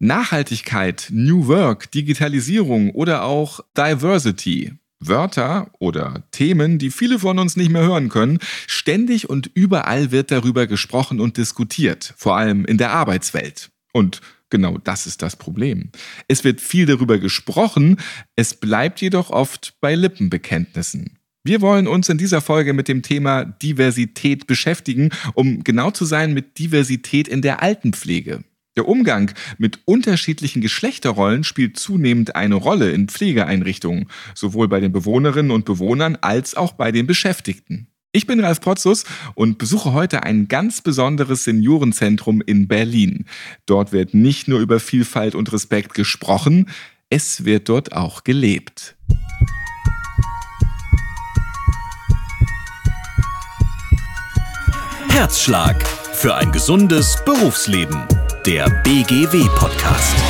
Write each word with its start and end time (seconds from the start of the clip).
Nachhaltigkeit, 0.00 1.08
New 1.10 1.46
Work, 1.46 1.90
Digitalisierung 1.92 2.90
oder 2.92 3.24
auch 3.24 3.60
Diversity. 3.76 4.72
Wörter 4.98 5.70
oder 5.78 6.24
Themen, 6.30 6.78
die 6.78 6.90
viele 6.90 7.18
von 7.18 7.38
uns 7.38 7.56
nicht 7.56 7.70
mehr 7.70 7.82
hören 7.82 8.08
können. 8.08 8.38
Ständig 8.66 9.28
und 9.28 9.50
überall 9.54 10.10
wird 10.10 10.30
darüber 10.30 10.66
gesprochen 10.66 11.20
und 11.20 11.36
diskutiert, 11.36 12.14
vor 12.16 12.36
allem 12.36 12.64
in 12.64 12.78
der 12.78 12.92
Arbeitswelt. 12.92 13.70
Und 13.92 14.20
genau 14.50 14.78
das 14.78 15.06
ist 15.06 15.22
das 15.22 15.36
Problem. 15.36 15.90
Es 16.28 16.44
wird 16.44 16.60
viel 16.60 16.86
darüber 16.86 17.18
gesprochen, 17.18 17.98
es 18.36 18.54
bleibt 18.54 19.00
jedoch 19.00 19.30
oft 19.30 19.74
bei 19.80 19.94
Lippenbekenntnissen. 19.94 21.18
Wir 21.44 21.62
wollen 21.62 21.86
uns 21.86 22.10
in 22.10 22.18
dieser 22.18 22.42
Folge 22.42 22.74
mit 22.74 22.86
dem 22.88 23.02
Thema 23.02 23.44
Diversität 23.44 24.46
beschäftigen, 24.46 25.10
um 25.34 25.64
genau 25.64 25.90
zu 25.90 26.04
sein 26.04 26.34
mit 26.34 26.58
Diversität 26.58 27.28
in 27.28 27.40
der 27.40 27.62
Altenpflege. 27.62 28.44
Der 28.80 28.88
Umgang 28.88 29.30
mit 29.58 29.80
unterschiedlichen 29.84 30.62
Geschlechterrollen 30.62 31.44
spielt 31.44 31.78
zunehmend 31.78 32.34
eine 32.34 32.54
Rolle 32.54 32.92
in 32.92 33.08
Pflegeeinrichtungen, 33.08 34.06
sowohl 34.34 34.68
bei 34.68 34.80
den 34.80 34.90
Bewohnerinnen 34.90 35.50
und 35.50 35.66
Bewohnern 35.66 36.16
als 36.22 36.54
auch 36.54 36.72
bei 36.72 36.90
den 36.90 37.06
Beschäftigten. 37.06 37.88
Ich 38.12 38.26
bin 38.26 38.40
Ralf 38.40 38.62
Potzus 38.62 39.04
und 39.34 39.58
besuche 39.58 39.92
heute 39.92 40.22
ein 40.22 40.48
ganz 40.48 40.80
besonderes 40.80 41.44
Seniorenzentrum 41.44 42.40
in 42.40 42.68
Berlin. 42.68 43.26
Dort 43.66 43.92
wird 43.92 44.14
nicht 44.14 44.48
nur 44.48 44.60
über 44.60 44.80
Vielfalt 44.80 45.34
und 45.34 45.52
Respekt 45.52 45.92
gesprochen, 45.92 46.70
es 47.10 47.44
wird 47.44 47.68
dort 47.68 47.92
auch 47.92 48.24
gelebt. 48.24 48.96
Herzschlag 55.10 55.86
für 56.14 56.34
ein 56.34 56.50
gesundes 56.50 57.18
Berufsleben 57.26 58.06
der 58.50 58.68
BGW-Podcast. 58.82 60.29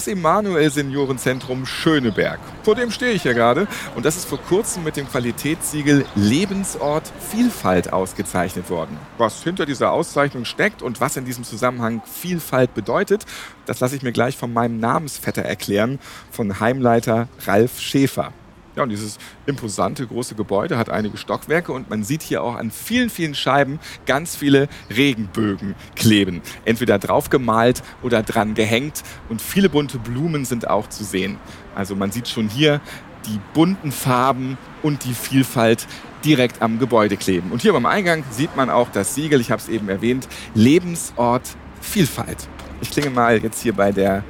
Das 0.00 0.08
Emanuel 0.08 0.70
Seniorenzentrum 0.70 1.66
Schöneberg. 1.66 2.40
Vor 2.62 2.74
dem 2.74 2.90
stehe 2.90 3.12
ich 3.12 3.24
ja 3.24 3.34
gerade 3.34 3.68
und 3.94 4.06
das 4.06 4.16
ist 4.16 4.24
vor 4.24 4.38
kurzem 4.40 4.82
mit 4.82 4.96
dem 4.96 5.06
Qualitätssiegel 5.06 6.06
Lebensort 6.14 7.12
Vielfalt 7.30 7.92
ausgezeichnet 7.92 8.70
worden. 8.70 8.96
Was 9.18 9.42
hinter 9.42 9.66
dieser 9.66 9.92
Auszeichnung 9.92 10.46
steckt 10.46 10.80
und 10.80 11.02
was 11.02 11.18
in 11.18 11.26
diesem 11.26 11.44
Zusammenhang 11.44 12.00
Vielfalt 12.10 12.72
bedeutet, 12.72 13.26
das 13.66 13.80
lasse 13.80 13.94
ich 13.94 14.02
mir 14.02 14.12
gleich 14.12 14.38
von 14.38 14.54
meinem 14.54 14.78
Namensvetter 14.80 15.42
erklären, 15.42 15.98
von 16.30 16.60
Heimleiter 16.60 17.28
Ralf 17.44 17.78
Schäfer. 17.78 18.32
Ja, 18.76 18.84
und 18.84 18.90
dieses 18.90 19.18
imposante 19.46 20.06
große 20.06 20.36
Gebäude 20.36 20.78
hat 20.78 20.90
einige 20.90 21.16
Stockwerke 21.16 21.72
und 21.72 21.90
man 21.90 22.04
sieht 22.04 22.22
hier 22.22 22.42
auch 22.42 22.54
an 22.54 22.70
vielen, 22.70 23.10
vielen 23.10 23.34
Scheiben 23.34 23.80
ganz 24.06 24.36
viele 24.36 24.68
Regenbögen 24.94 25.74
kleben. 25.96 26.40
Entweder 26.64 26.98
draufgemalt 26.98 27.82
oder 28.02 28.22
dran 28.22 28.54
gehängt 28.54 29.02
und 29.28 29.42
viele 29.42 29.68
bunte 29.68 29.98
Blumen 29.98 30.44
sind 30.44 30.68
auch 30.68 30.88
zu 30.88 31.02
sehen. 31.02 31.36
Also 31.74 31.96
man 31.96 32.12
sieht 32.12 32.28
schon 32.28 32.48
hier 32.48 32.80
die 33.26 33.40
bunten 33.54 33.90
Farben 33.90 34.56
und 34.82 35.04
die 35.04 35.14
Vielfalt 35.14 35.86
direkt 36.24 36.62
am 36.62 36.78
Gebäude 36.78 37.16
kleben. 37.16 37.50
Und 37.50 37.62
hier 37.62 37.72
beim 37.72 37.86
Eingang 37.86 38.24
sieht 38.30 38.54
man 38.56 38.70
auch 38.70 38.88
das 38.90 39.14
Siegel, 39.14 39.40
ich 39.40 39.50
habe 39.50 39.60
es 39.60 39.68
eben 39.68 39.88
erwähnt, 39.88 40.28
Lebensort 40.54 41.56
Vielfalt. 41.80 42.48
Ich 42.82 42.90
klinge 42.90 43.10
mal 43.10 43.38
jetzt 43.38 43.62
hier 43.62 43.72
bei 43.72 43.90
der 43.90 44.22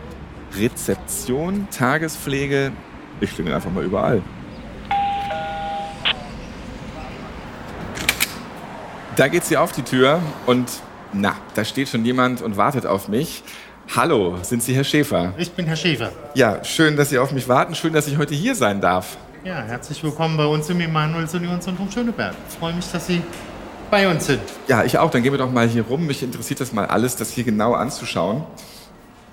Rezeption, 0.56 1.68
Tagespflege, 1.70 2.72
ich 3.20 3.34
klingel 3.34 3.54
einfach 3.54 3.70
mal 3.70 3.84
überall. 3.84 4.22
Da 9.16 9.28
geht 9.28 9.44
sie 9.44 9.56
auf 9.56 9.72
die 9.72 9.82
Tür 9.82 10.20
und 10.46 10.70
na, 11.12 11.34
da 11.54 11.64
steht 11.64 11.88
schon 11.88 12.04
jemand 12.04 12.40
und 12.40 12.56
wartet 12.56 12.86
auf 12.86 13.08
mich. 13.08 13.42
Hallo, 13.94 14.38
sind 14.42 14.62
Sie 14.62 14.72
Herr 14.72 14.84
Schäfer? 14.84 15.34
Ich 15.36 15.50
bin 15.50 15.66
Herr 15.66 15.76
Schäfer. 15.76 16.12
Ja, 16.34 16.62
schön, 16.64 16.96
dass 16.96 17.10
Sie 17.10 17.18
auf 17.18 17.32
mich 17.32 17.48
warten. 17.48 17.74
Schön, 17.74 17.92
dass 17.92 18.06
ich 18.06 18.16
heute 18.16 18.34
hier 18.34 18.54
sein 18.54 18.80
darf. 18.80 19.18
Ja, 19.44 19.62
herzlich 19.62 20.02
willkommen 20.04 20.36
bei 20.36 20.46
uns 20.46 20.70
im 20.70 20.80
Emanuel 20.80 21.28
Seniorenzentrum 21.28 21.90
Schöneberg. 21.90 22.34
Ich 22.48 22.56
freue 22.56 22.72
mich, 22.72 22.90
dass 22.92 23.08
Sie 23.08 23.20
bei 23.90 24.08
uns 24.08 24.26
sind. 24.26 24.42
Ja, 24.68 24.84
ich 24.84 24.96
auch. 24.96 25.10
Dann 25.10 25.22
gehen 25.24 25.32
wir 25.32 25.38
doch 25.38 25.50
mal 25.50 25.66
hier 25.66 25.82
rum. 25.82 26.06
Mich 26.06 26.22
interessiert 26.22 26.60
das 26.60 26.72
mal 26.72 26.86
alles, 26.86 27.16
das 27.16 27.30
hier 27.30 27.42
genau 27.42 27.74
anzuschauen. 27.74 28.44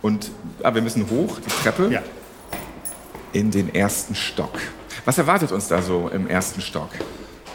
Und 0.02 0.32
ah, 0.64 0.74
wir 0.74 0.82
müssen 0.82 1.08
hoch, 1.10 1.38
die 1.40 1.64
Treppe. 1.64 1.90
Ja 1.92 2.02
in 3.38 3.52
den 3.52 3.74
ersten 3.74 4.16
Stock. 4.16 4.60
Was 5.06 5.20
erwartet 5.20 5.52
uns 5.52 5.68
da 5.68 5.82
so 5.82 6.10
im 6.10 6.28
ersten 6.28 6.60
Stock? 6.60 6.90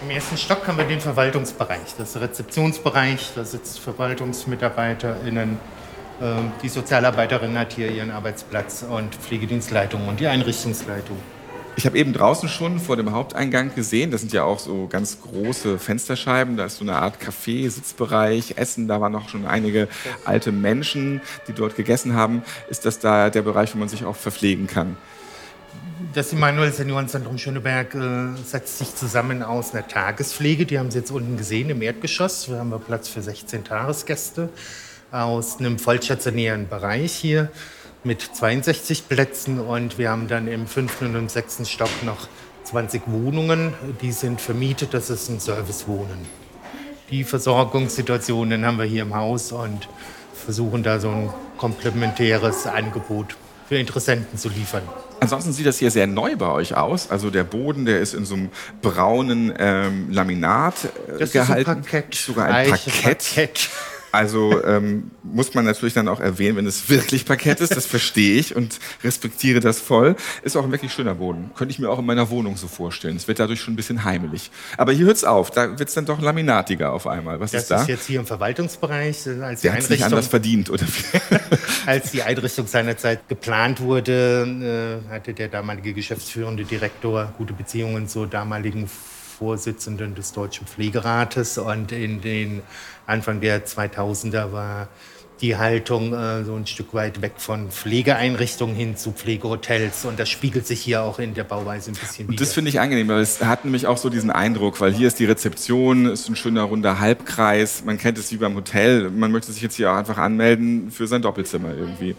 Im 0.05 0.11
ersten 0.11 0.37
Stock 0.37 0.67
haben 0.69 0.79
wir 0.79 0.85
den 0.85 1.01
Verwaltungsbereich, 1.01 1.97
das 1.99 2.21
Rezeptionsbereich, 2.21 3.33
da 3.35 3.45
sitzt 3.45 3.81
VerwaltungsmitarbeiterInnen. 3.81 5.59
Ähm, 6.21 6.53
die 6.63 6.69
Sozialarbeiterin 6.69 7.59
hat 7.59 7.73
hier 7.73 7.91
ihren 7.91 8.13
Arbeitsplatz 8.13 8.85
und 8.89 9.15
Pflegedienstleitung 9.17 10.07
und 10.07 10.21
die 10.21 10.29
Einrichtungsleitung. 10.29 11.17
Ich 11.75 11.87
habe 11.87 11.99
eben 11.99 12.13
draußen 12.13 12.49
schon 12.49 12.79
vor 12.79 12.97
dem 12.97 13.13
Haupteingang 13.13 13.75
gesehen, 13.75 14.11
das 14.11 14.21
sind 14.21 14.33
ja 14.33 14.45
auch 14.45 14.59
so 14.59 14.87
ganz 14.89 15.21
große 15.23 15.79
Fensterscheiben, 15.79 16.57
da 16.57 16.67
ist 16.67 16.77
so 16.77 16.85
eine 16.85 16.97
Art 16.97 17.17
Café, 17.21 17.69
Sitzbereich, 17.69 18.55
Essen, 18.57 18.89
da 18.89 19.01
waren 19.01 19.13
noch 19.13 19.29
schon 19.31 19.47
einige 19.47 19.89
alte 20.25 20.53
Menschen, 20.53 21.23
die 21.49 21.55
dort 21.55 21.75
gegessen 21.75 22.15
haben. 22.15 22.43
Ist 22.69 22.85
das 22.85 22.99
da 22.99 23.31
der 23.31 23.43
Bereich, 23.43 23.75
wo 23.75 23.79
man 23.79 23.89
sich 23.89 24.05
auch 24.05 24.17
verpflegen 24.17 24.67
kann? 24.69 24.97
Das 26.15 26.33
Immanuel 26.33 26.73
Seniorenzentrum 26.73 27.39
Schöneberg 27.39 27.95
äh, 27.95 28.37
setzt 28.45 28.79
sich 28.79 28.95
zusammen 28.95 29.43
aus 29.43 29.73
einer 29.73 29.87
Tagespflege, 29.89 30.67
die 30.67 30.79
haben 30.79 30.91
Sie 30.91 30.99
jetzt 30.99 31.11
unten 31.11 31.37
gesehen 31.37 31.71
im 31.71 31.81
Erdgeschoss. 31.81 32.51
Wir 32.51 32.59
haben 32.59 32.73
Platz 32.87 33.09
für 33.09 33.23
16 33.23 33.65
Tagesgäste 33.65 34.51
aus 35.11 35.59
einem 35.59 35.79
vollstationären 35.79 36.69
Bereich 36.69 37.13
hier 37.13 37.51
mit 38.05 38.21
62 38.21 39.09
Plätzen 39.09 39.61
und 39.61 39.99
wir 39.99 40.11
haben 40.11 40.29
dann 40.29 40.49
im 40.49 40.67
fünften 40.67 41.07
und 41.07 41.15
im 41.15 41.29
sechsten 41.29 41.65
Stock 41.65 41.91
noch 42.05 42.29
20 42.65 43.03
Wohnungen, 43.07 43.75
die 44.01 44.13
sind 44.13 44.41
vermietet, 44.41 44.95
das 44.95 45.11
ist 45.11 45.29
ein 45.29 45.41
Servicewohnen. 45.41 46.19
Die 47.11 47.25
Versorgungssituationen 47.25 48.65
haben 48.65 48.79
wir 48.79 48.87
hier 48.87 49.03
im 49.03 49.15
Haus 49.15 49.53
und 49.53 49.89
versuchen 50.35 50.83
da 50.83 50.99
so 50.99 51.11
ein 51.11 51.31
komplementäres 51.59 52.67
Angebot 52.67 53.37
für 53.69 53.77
Interessenten 53.77 54.39
zu 54.39 54.49
liefern. 54.49 54.83
Ansonsten 55.23 55.53
sieht 55.53 55.67
das 55.67 55.79
hier 55.79 55.91
sehr 55.91 56.07
neu 56.07 56.37
bei 56.37 56.51
euch 56.51 56.77
aus. 56.77 57.11
Also 57.11 57.31
der 57.31 57.45
Boden, 57.45 57.87
der 57.87 58.01
ist 58.01 58.13
in 58.13 58.25
so 58.25 58.35
einem 58.35 58.51
braunen 58.81 59.53
ähm, 59.59 60.09
Laminat 60.11 60.75
äh, 60.85 61.19
das 61.19 61.33
gehalten. 61.33 61.61
Ist 61.61 61.69
ein 61.69 61.83
Parkett. 61.83 62.15
Sogar 62.15 62.47
ein 62.47 62.71
Parkett. 62.71 63.03
Parkett. 63.03 63.71
Also 64.13 64.63
ähm, 64.65 65.11
muss 65.23 65.55
man 65.55 65.65
natürlich 65.65 65.95
dann 65.95 66.07
auch 66.07 66.21
erwähnen, 66.21 66.57
wenn 66.59 66.67
es 66.67 66.91
wirklich 66.91 67.25
Parkett 67.25 67.61
ist, 67.61 67.75
das 67.75 67.87
verstehe 67.87 68.39
ich 68.39 68.55
und 68.55 68.79
respektiere 69.03 69.61
das 69.61 69.81
voll. 69.81 70.17
Ist 70.43 70.55
auch 70.55 70.65
ein 70.65 70.71
wirklich 70.71 70.93
schöner 70.93 71.15
Boden. 71.15 71.51
Könnte 71.57 71.73
ich 71.73 71.79
mir 71.79 71.89
auch 71.89 71.99
in 71.99 72.05
meiner 72.05 72.29
Wohnung 72.29 72.59
so 72.59 72.69
vorstellen. 72.69 73.17
Es 73.17 73.27
wird 73.27 73.39
dadurch 73.39 73.63
schon 73.63 73.73
ein 73.73 73.77
bisschen 73.77 74.05
heimelig. 74.05 74.51
Aber 74.77 74.93
hier 74.93 75.07
hört 75.07 75.17
es 75.17 75.25
auf, 75.25 75.51
da 75.51 75.79
wird 75.79 75.89
es 75.89 75.95
dann 75.95 76.05
doch 76.05 76.21
laminatiger 76.21 76.93
auf 76.93 77.07
einmal. 77.07 77.41
Was 77.41 77.53
das 77.53 77.63
ist 77.63 77.71
da? 77.71 77.75
Das 77.77 77.83
ist 77.85 77.89
jetzt 77.89 78.07
hier 78.07 78.21
im 78.21 78.27
Verwaltungsbereich. 78.27 79.27
Äh, 79.27 79.41
als 79.41 79.63
Der 79.63 79.73
hat 79.73 79.89
nicht 79.89 80.05
anders 80.05 80.29
verdient, 80.29 80.69
oder 80.69 80.85
Als 81.87 82.11
die 82.11 82.23
Einrichtung 82.23 82.67
seinerzeit 82.67 83.27
geplant 83.29 83.81
wurde, 83.81 85.01
äh, 85.09 85.11
hatte 85.11 85.33
der 85.33 85.49
damalige 85.49 85.95
geschäftsführende 85.95 86.65
Direktor 86.65 87.33
gute 87.39 87.55
Beziehungen 87.55 88.09
zur 88.09 88.27
damaligen 88.27 88.91
Vorsitzenden 89.43 90.15
des 90.15 90.33
Deutschen 90.33 90.69
Pflegerates 90.69 91.59
und 91.59 91.91
in 91.91 92.21
den 92.21 92.63
Anfang 93.09 93.41
der 93.41 93.67
2000er 93.67 94.53
war 94.53 94.87
die 95.41 95.57
Haltung 95.57 96.15
äh, 96.15 96.45
so 96.45 96.55
ein 96.55 96.65
Stück 96.65 96.95
weit 96.95 97.23
weg 97.23 97.33
von 97.39 97.73
Pflegeeinrichtungen 97.73 98.77
hin 98.77 98.97
zu 98.97 99.11
Pflegehotels. 99.11 100.05
Und 100.05 100.21
das 100.21 100.29
spiegelt 100.29 100.65
sich 100.65 100.81
hier 100.81 101.03
auch 101.03 101.19
in 101.19 101.35
der 101.35 101.43
Bauweise 101.43 101.91
ein 101.91 101.95
bisschen 101.95 102.29
wieder. 102.29 102.31
Und 102.31 102.41
das 102.41 102.53
finde 102.53 102.69
ich 102.69 102.79
angenehm, 102.79 103.09
weil 103.09 103.21
es 103.21 103.43
hat 103.43 103.65
nämlich 103.65 103.89
auch 103.89 103.97
so 103.97 104.11
diesen 104.11 104.31
Eindruck, 104.31 104.81
weil 104.81 104.93
hier 104.93 105.09
ist 105.09 105.19
die 105.19 105.25
Rezeption, 105.25 106.07
ist 106.07 106.29
ein 106.29 106.37
schöner 106.37 106.63
runder 106.63 107.01
Halbkreis. 107.01 107.83
Man 107.85 107.99
kennt 107.99 108.19
es 108.19 108.31
wie 108.31 108.37
beim 108.37 108.55
Hotel. 108.55 109.11
Man 109.11 109.33
möchte 109.33 109.51
sich 109.51 109.63
jetzt 109.63 109.75
hier 109.75 109.91
auch 109.91 109.97
einfach 109.97 110.19
anmelden 110.19 110.93
für 110.93 111.09
sein 111.09 111.23
Doppelzimmer 111.23 111.75
irgendwie. 111.77 112.15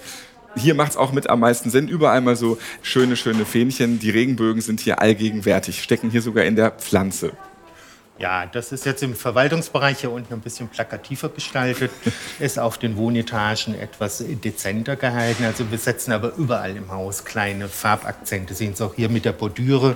Hier 0.56 0.76
macht 0.76 0.92
es 0.92 0.98
auch 0.98 1.12
mit 1.12 1.30
am 1.30 1.40
meisten 1.40 1.70
Sinn. 1.70 1.88
Überall 1.88 2.22
mal 2.22 2.36
so 2.36 2.58
schöne, 2.82 3.16
schöne 3.16 3.46
Fähnchen. 3.46 4.00
Die 4.00 4.12
Regenbögen 4.12 4.62
sind 4.62 4.80
hier 4.80 5.02
allgegenwärtig, 5.02 5.82
stecken 5.82 6.12
hier 6.12 6.22
sogar 6.22 6.46
in 6.46 6.56
der 6.56 6.72
Pflanze. 6.72 7.32
Ja, 8.20 8.46
das 8.46 8.72
ist 8.72 8.86
jetzt 8.86 9.02
im 9.02 9.16
Verwaltungsbereich 9.16 10.02
hier 10.02 10.12
unten 10.12 10.34
ein 10.34 10.42
bisschen 10.42 10.68
plakativer 10.68 11.30
gestaltet, 11.30 11.92
ist 12.40 12.60
auf 12.60 12.78
den 12.78 12.96
Wohnetagen 12.96 13.74
etwas 13.74 14.24
dezenter 14.44 14.96
gehalten. 14.96 15.44
Also 15.46 15.72
wir 15.72 15.80
setzen 15.80 16.12
aber 16.12 16.36
überall 16.36 16.78
im 16.78 16.92
Haus 16.92 17.26
kleine 17.26 17.68
Farbakzente. 17.68 18.54
Sehen 18.54 18.76
Sie 18.76 18.86
auch 18.86 18.94
hier 18.94 19.10
mit 19.10 19.26
der 19.26 19.34
Bordüre 19.34 19.94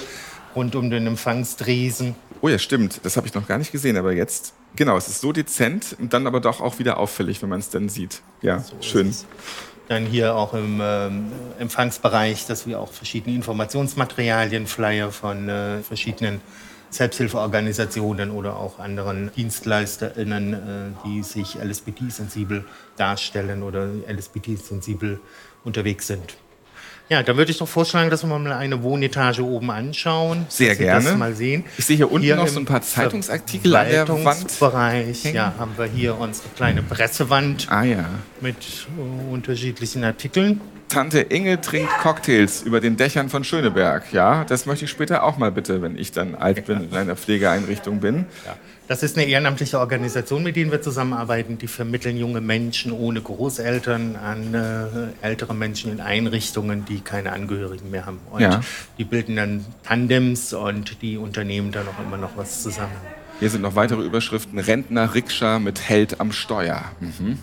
rund 0.56 0.75
um 0.75 0.89
den 0.89 1.06
Empfangstresen. 1.06 2.15
Oh 2.42 2.50
ja, 2.50 2.57
stimmt. 2.57 3.00
Das 3.04 3.15
habe 3.18 3.27
ich 3.27 3.36
noch 3.36 3.48
gar 3.48 3.59
nicht 3.59 3.71
gesehen, 3.71 3.98
aber 3.98 4.13
jetzt, 4.13 4.54
genau, 4.75 4.98
es 4.98 5.07
ist 5.07 5.21
so 5.21 5.31
dezent 5.31 5.95
und 6.00 6.13
dann 6.13 6.25
aber 6.25 6.39
doch 6.39 6.59
auch 6.59 6.80
wieder 6.80 6.98
auffällig, 6.98 7.42
wenn 7.44 7.50
man 7.50 7.59
es 7.59 7.69
dann 7.69 7.88
sieht. 7.88 8.21
Ja, 8.42 8.59
so 8.59 8.75
schön. 8.81 9.15
Dann 9.88 10.06
hier 10.06 10.36
auch 10.36 10.54
im 10.54 10.81
ähm, 10.84 11.31
Empfangsbereich, 11.60 12.45
dass 12.45 12.68
wir 12.68 12.80
auch 12.80 12.92
verschiedene 12.92 13.36
Informationsmaterialien, 13.36 14.68
Flyer 14.68 15.12
von 15.12 15.48
äh, 15.48 15.81
verschiedenen 15.81 16.42
Selbsthilfeorganisationen 16.89 18.31
oder 18.31 18.57
auch 18.57 18.80
anderen 18.80 19.31
DienstleisterInnen, 19.36 20.54
äh, 20.54 20.57
die 21.06 21.24
sich 21.24 21.56
LSBT-sensibel 21.56 22.66
darstellen 22.98 23.63
oder 23.63 23.88
LSBT-sensibel 24.07 25.19
unterwegs 25.63 26.07
sind. 26.07 26.36
Ja, 27.09 27.24
dann 27.24 27.38
würde 27.38 27.51
ich 27.51 27.57
doch 27.57 27.68
vorschlagen, 27.68 28.09
dass 28.09 28.24
wir 28.24 28.38
mal 28.38 28.51
eine 28.51 28.83
Wohnetage 28.83 29.42
oben 29.42 29.71
anschauen. 29.71 30.45
Sehr 30.50 30.75
gerne. 30.75 31.06
Das 31.06 31.18
mal 31.18 31.33
sehen. 31.33 31.63
Ich 31.77 31.86
sehe 31.86 31.95
hier 31.95 32.12
unten 32.12 32.25
hier 32.25 32.36
noch 32.36 32.48
so 32.48 32.59
ein 32.59 32.65
paar 32.65 32.81
Zeitungsartikel 32.81 33.74
an 33.75 33.89
der 33.89 34.07
Wand. 34.25 34.59
Bereich, 34.59 35.24
ja, 35.33 35.54
haben 35.57 35.71
wir 35.77 35.86
hier 35.86 36.18
unsere 36.18 36.50
kleine 36.50 36.81
Pressewand 36.81 37.68
ah, 37.69 37.83
ja. 37.83 38.06
mit 38.42 38.57
uh, 38.98 39.33
unterschiedlichen 39.33 40.04
Artikeln. 40.04 40.59
Tante 40.89 41.19
Inge 41.19 41.59
trinkt 41.59 41.92
Cocktails 42.01 42.62
über 42.62 42.80
den 42.80 42.98
Dächern 42.98 43.30
von 43.30 43.44
Schöneberg. 43.44 44.13
Ja, 44.13 44.45
das 44.45 44.65
möchte 44.65 44.86
ich 44.86 44.92
später 44.92 45.24
auch 45.24 45.38
mal 45.38 45.51
bitte, 45.51 45.81
wenn 45.81 45.98
ich 45.98 46.12
dann 46.12 46.36
alt 46.36 46.65
bin 46.65 46.89
in 46.89 46.95
einer 46.95 47.15
Pflegeeinrichtung 47.15 48.00
bin. 48.00 48.25
Ja. 48.45 48.56
Das 48.88 49.04
ist 49.04 49.18
eine 49.18 49.28
ehrenamtliche 49.28 49.80
Organisation, 49.80 50.44
mit 50.44 50.56
der 50.56 50.72
wir 50.72 50.81
zusammenarbeiten. 50.81 51.57
Die 51.57 51.68
vermitteln 51.68 52.16
junge 52.16 52.39
Menschen 52.39 52.94
ohne 52.94 53.22
Großeltern 53.22 54.16
an 54.16 54.54
äh, 54.54 55.25
ältere 55.25 55.54
Menschen 55.54 55.92
in 55.92 56.00
Einrichtungen, 56.00 56.86
die 56.86 57.01
keine 57.01 57.34
Angehörigen 57.34 57.92
mehr 57.92 58.06
haben. 58.06 58.19
Und 58.31 58.42
ja. 58.42 58.62
die 58.98 59.04
bilden 59.04 59.36
dann 59.36 59.66
Tandems 59.84 60.54
und 60.54 61.01
die 61.01 61.18
unternehmen 61.18 61.74
dann 61.74 61.86
auch 61.88 62.01
immer 62.01 62.16
noch 62.16 62.38
was 62.38 62.63
zusammen. 62.63 62.95
Hier 63.39 63.50
sind 63.50 63.62
noch 63.62 63.75
weitere 63.75 64.04
Überschriften. 64.04 64.57
Rentner 64.57 65.13
Rikscha 65.13 65.60
mit 65.60 65.81
Held 65.90 66.22
am 66.22 66.31
Steuer. 66.31 66.86
Mhm 67.01 67.38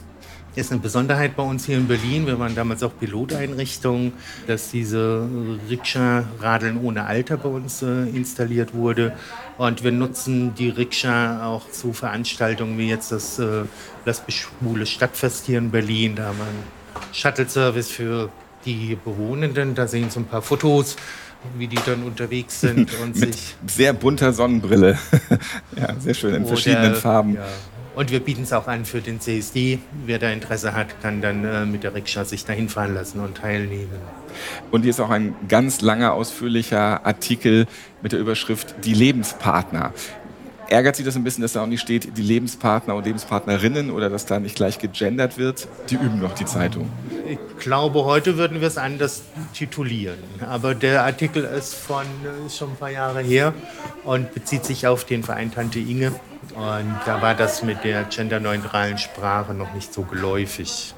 ist 0.54 0.72
eine 0.72 0.80
Besonderheit 0.80 1.36
bei 1.36 1.42
uns 1.42 1.66
hier 1.66 1.76
in 1.76 1.88
Berlin. 1.88 2.26
Wir 2.26 2.38
waren 2.38 2.54
damals 2.54 2.82
auch 2.82 2.92
Piloteinrichtung, 2.98 4.12
dass 4.46 4.70
diese 4.70 5.28
Rikscha-Radeln 5.68 6.80
ohne 6.82 7.04
Alter 7.06 7.36
bei 7.36 7.48
uns 7.48 7.82
äh, 7.82 8.08
installiert 8.08 8.74
wurde. 8.74 9.12
Und 9.58 9.84
wir 9.84 9.92
nutzen 9.92 10.54
die 10.54 10.68
Rikscha 10.68 11.46
auch 11.46 11.70
zu 11.70 11.92
Veranstaltungen 11.92 12.78
wie 12.78 12.88
jetzt 12.88 13.12
das 13.12 13.38
äh, 13.38 13.62
Lesbisch-Schwule 14.04 14.86
Stadtfest 14.86 15.46
hier 15.46 15.58
in 15.58 15.70
Berlin. 15.70 16.16
Da 16.16 16.26
haben 16.26 16.38
wir 16.38 16.44
einen 16.44 17.12
Shuttle-Service 17.12 17.90
für 17.90 18.30
die 18.64 18.96
Bewohnenden. 19.04 19.74
Da 19.74 19.86
sehen 19.88 20.10
Sie 20.10 20.20
ein 20.20 20.26
paar 20.26 20.42
Fotos 20.42 20.96
wie 21.58 21.66
die 21.66 21.78
dann 21.84 22.02
unterwegs 22.02 22.60
sind 22.60 22.90
und 23.02 23.16
Mit 23.16 23.34
sich 23.34 23.56
sehr 23.66 23.92
bunter 23.92 24.32
Sonnenbrille. 24.32 24.98
ja, 25.76 25.94
sehr 25.98 26.14
schön 26.14 26.34
in 26.34 26.46
verschiedenen 26.46 26.94
Farben. 26.94 27.34
Ja, 27.34 27.44
und 27.94 28.10
wir 28.10 28.20
bieten 28.20 28.42
es 28.42 28.52
auch 28.52 28.66
an 28.66 28.84
für 28.84 29.00
den 29.00 29.20
CSD. 29.20 29.78
Wer 30.04 30.18
da 30.18 30.30
Interesse 30.30 30.74
hat, 30.74 31.00
kann 31.00 31.20
dann 31.20 31.44
äh, 31.44 31.64
mit 31.64 31.84
der 31.84 31.94
Rikscha 31.94 32.24
sich 32.24 32.44
dahin 32.44 32.68
fahren 32.68 32.94
lassen 32.94 33.20
und 33.20 33.36
teilnehmen. 33.36 33.98
Und 34.70 34.82
hier 34.82 34.90
ist 34.90 35.00
auch 35.00 35.10
ein 35.10 35.34
ganz 35.48 35.80
langer, 35.80 36.12
ausführlicher 36.14 37.06
Artikel 37.06 37.66
mit 38.02 38.12
der 38.12 38.18
Überschrift 38.18 38.74
Die 38.84 38.94
Lebenspartner. 38.94 39.92
Ärgert 40.68 40.96
Sie 40.96 41.04
das 41.04 41.14
ein 41.14 41.24
bisschen, 41.24 41.42
dass 41.42 41.52
da 41.52 41.62
auch 41.62 41.66
nicht 41.66 41.82
steht, 41.82 42.16
die 42.16 42.22
Lebenspartner 42.22 42.94
und 42.94 43.04
Lebenspartnerinnen 43.04 43.90
oder 43.90 44.08
dass 44.08 44.24
da 44.26 44.40
nicht 44.40 44.56
gleich 44.56 44.78
gegendert 44.78 45.36
wird? 45.36 45.68
Die 45.90 45.94
üben 45.94 46.20
noch 46.20 46.34
die 46.34 46.46
Zeitung. 46.46 46.90
Ich 47.28 47.38
glaube, 47.58 48.04
heute 48.04 48.38
würden 48.38 48.60
wir 48.60 48.68
es 48.68 48.78
anders 48.78 49.22
titulieren. 49.52 50.18
Aber 50.48 50.74
der 50.74 51.04
Artikel 51.04 51.44
ist 51.44 51.74
von 51.74 52.06
ist 52.46 52.56
schon 52.56 52.70
ein 52.70 52.76
paar 52.76 52.90
Jahre 52.90 53.20
her 53.20 53.52
und 54.04 54.32
bezieht 54.32 54.64
sich 54.64 54.86
auf 54.86 55.04
den 55.04 55.22
Verein 55.22 55.52
Tante 55.52 55.78
Inge. 55.78 56.12
Und 56.54 56.96
da 57.04 57.20
war 57.20 57.34
das 57.34 57.62
mit 57.62 57.82
der 57.82 58.04
genderneutralen 58.04 58.98
Sprache 58.98 59.54
noch 59.54 59.72
nicht 59.74 59.92
so 59.92 60.02
geläufig. 60.02 60.94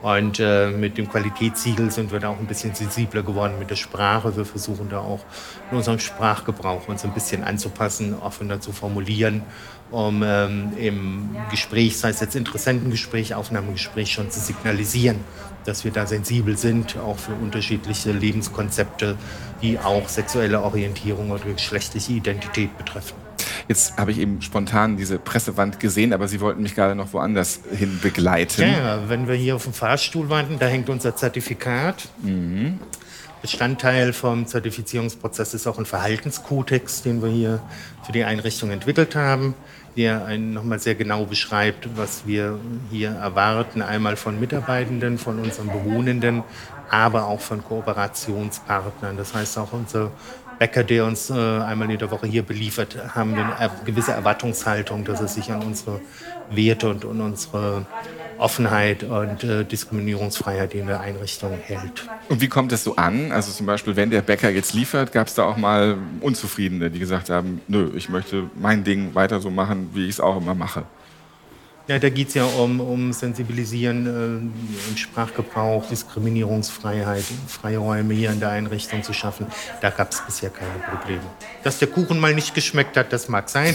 Und 0.00 0.38
äh, 0.38 0.70
mit 0.70 0.96
dem 0.96 1.08
Qualitätssiegel 1.08 1.90
sind 1.90 2.12
wir 2.12 2.20
da 2.20 2.28
auch 2.28 2.38
ein 2.38 2.46
bisschen 2.46 2.72
sensibler 2.72 3.24
geworden 3.24 3.58
mit 3.58 3.70
der 3.70 3.76
Sprache. 3.76 4.36
Wir 4.36 4.44
versuchen 4.44 4.88
da 4.88 5.00
auch 5.00 5.24
in 5.70 5.76
unserem 5.76 5.98
Sprachgebrauch 5.98 6.86
uns 6.86 7.04
ein 7.04 7.12
bisschen 7.12 7.42
anzupassen, 7.42 8.14
offener 8.14 8.60
zu 8.60 8.70
formulieren, 8.72 9.42
um 9.90 10.22
ähm, 10.24 10.72
im 10.76 11.36
Gespräch, 11.50 11.98
sei 11.98 12.10
es 12.10 12.20
jetzt 12.20 12.36
Interessentengespräch, 12.36 13.34
Aufnahmegespräch, 13.34 14.12
schon 14.12 14.30
zu 14.30 14.38
signalisieren, 14.38 15.18
dass 15.64 15.84
wir 15.84 15.90
da 15.90 16.06
sensibel 16.06 16.56
sind, 16.56 16.96
auch 16.96 17.18
für 17.18 17.32
unterschiedliche 17.32 18.12
Lebenskonzepte, 18.12 19.16
die 19.62 19.80
auch 19.80 20.08
sexuelle 20.08 20.62
Orientierung 20.62 21.32
oder 21.32 21.44
geschlechtliche 21.44 22.12
Identität 22.12 22.76
betreffen. 22.78 23.27
Jetzt 23.68 23.98
habe 23.98 24.10
ich 24.10 24.18
eben 24.18 24.40
spontan 24.40 24.96
diese 24.96 25.18
Pressewand 25.18 25.78
gesehen, 25.78 26.14
aber 26.14 26.26
Sie 26.26 26.40
wollten 26.40 26.62
mich 26.62 26.74
gerade 26.74 26.94
noch 26.94 27.12
woanders 27.12 27.60
hin 27.70 27.98
begleiten. 28.02 28.62
Ja, 28.62 29.08
wenn 29.08 29.28
wir 29.28 29.34
hier 29.34 29.56
auf 29.56 29.64
dem 29.64 29.74
Fahrstuhl 29.74 30.30
warten, 30.30 30.56
da 30.58 30.66
hängt 30.66 30.88
unser 30.88 31.14
Zertifikat. 31.14 32.08
Mhm. 32.22 32.78
Bestandteil 33.42 34.12
vom 34.12 34.46
Zertifizierungsprozess 34.46 35.54
ist 35.54 35.66
auch 35.66 35.78
ein 35.78 35.86
Verhaltenskodex, 35.86 37.02
den 37.02 37.22
wir 37.22 37.28
hier 37.28 37.60
für 38.04 38.12
die 38.12 38.24
Einrichtung 38.24 38.70
entwickelt 38.70 39.14
haben, 39.14 39.54
der 39.96 40.24
einen 40.24 40.54
nochmal 40.54 40.80
sehr 40.80 40.96
genau 40.96 41.24
beschreibt, 41.24 41.88
was 41.96 42.26
wir 42.26 42.58
hier 42.90 43.10
erwarten, 43.10 43.82
einmal 43.82 44.16
von 44.16 44.40
Mitarbeitenden, 44.40 45.18
von 45.18 45.38
unseren 45.38 45.68
Bewohnenden, 45.68 46.42
aber 46.90 47.26
auch 47.26 47.40
von 47.40 47.62
Kooperationspartnern. 47.62 49.16
Das 49.16 49.34
heißt, 49.34 49.58
auch 49.58 49.72
unser 49.72 50.10
Bäcker, 50.58 50.84
der 50.84 51.04
uns 51.04 51.30
äh, 51.30 51.34
einmal 51.34 51.90
in 51.90 51.98
der 51.98 52.10
Woche 52.10 52.26
hier 52.26 52.42
beliefert, 52.42 52.96
haben 53.14 53.36
wir 53.36 53.56
eine 53.56 53.70
gewisse 53.84 54.12
Erwartungshaltung, 54.12 55.04
dass 55.04 55.20
er 55.20 55.28
sich 55.28 55.50
an 55.52 55.62
unsere 55.62 56.00
Werte 56.50 56.88
und 56.88 57.04
an 57.04 57.20
unsere 57.20 57.86
Offenheit 58.38 59.02
und 59.02 59.44
äh, 59.44 59.64
Diskriminierungsfreiheit 59.64 60.74
in 60.74 60.86
der 60.86 61.00
Einrichtung 61.00 61.52
hält. 61.60 62.08
Und 62.28 62.40
wie 62.40 62.48
kommt 62.48 62.72
es 62.72 62.84
so 62.84 62.96
an? 62.96 63.32
Also 63.32 63.52
zum 63.52 63.66
Beispiel, 63.66 63.96
wenn 63.96 64.10
der 64.10 64.22
Bäcker 64.22 64.50
jetzt 64.50 64.74
liefert, 64.74 65.12
gab 65.12 65.26
es 65.26 65.34
da 65.34 65.44
auch 65.44 65.56
mal 65.56 65.96
Unzufriedene, 66.20 66.90
die 66.90 66.98
gesagt 66.98 67.30
haben, 67.30 67.60
nö, 67.68 67.90
ich 67.96 68.08
möchte 68.08 68.50
mein 68.54 68.84
Ding 68.84 69.14
weiter 69.14 69.40
so 69.40 69.50
machen, 69.50 69.90
wie 69.94 70.04
ich 70.04 70.10
es 70.10 70.20
auch 70.20 70.36
immer 70.36 70.54
mache. 70.54 70.84
Ja, 71.88 71.98
da 71.98 72.10
geht 72.10 72.28
es 72.28 72.34
ja 72.34 72.44
um, 72.44 72.80
um 72.80 73.14
Sensibilisieren 73.14 74.06
äh, 74.06 74.90
im 74.90 74.96
Sprachgebrauch, 74.96 75.88
Diskriminierungsfreiheit, 75.88 77.24
freie 77.46 77.78
Räume 77.78 78.12
hier 78.12 78.30
in 78.30 78.40
der 78.40 78.50
Einrichtung 78.50 79.02
zu 79.02 79.14
schaffen. 79.14 79.46
Da 79.80 79.88
gab 79.88 80.12
es 80.12 80.20
bisher 80.20 80.50
keine 80.50 80.78
Probleme. 80.90 81.22
Dass 81.64 81.78
der 81.78 81.88
Kuchen 81.88 82.20
mal 82.20 82.34
nicht 82.34 82.54
geschmeckt 82.54 82.94
hat, 82.98 83.10
das 83.10 83.30
mag 83.30 83.48
sein. 83.48 83.74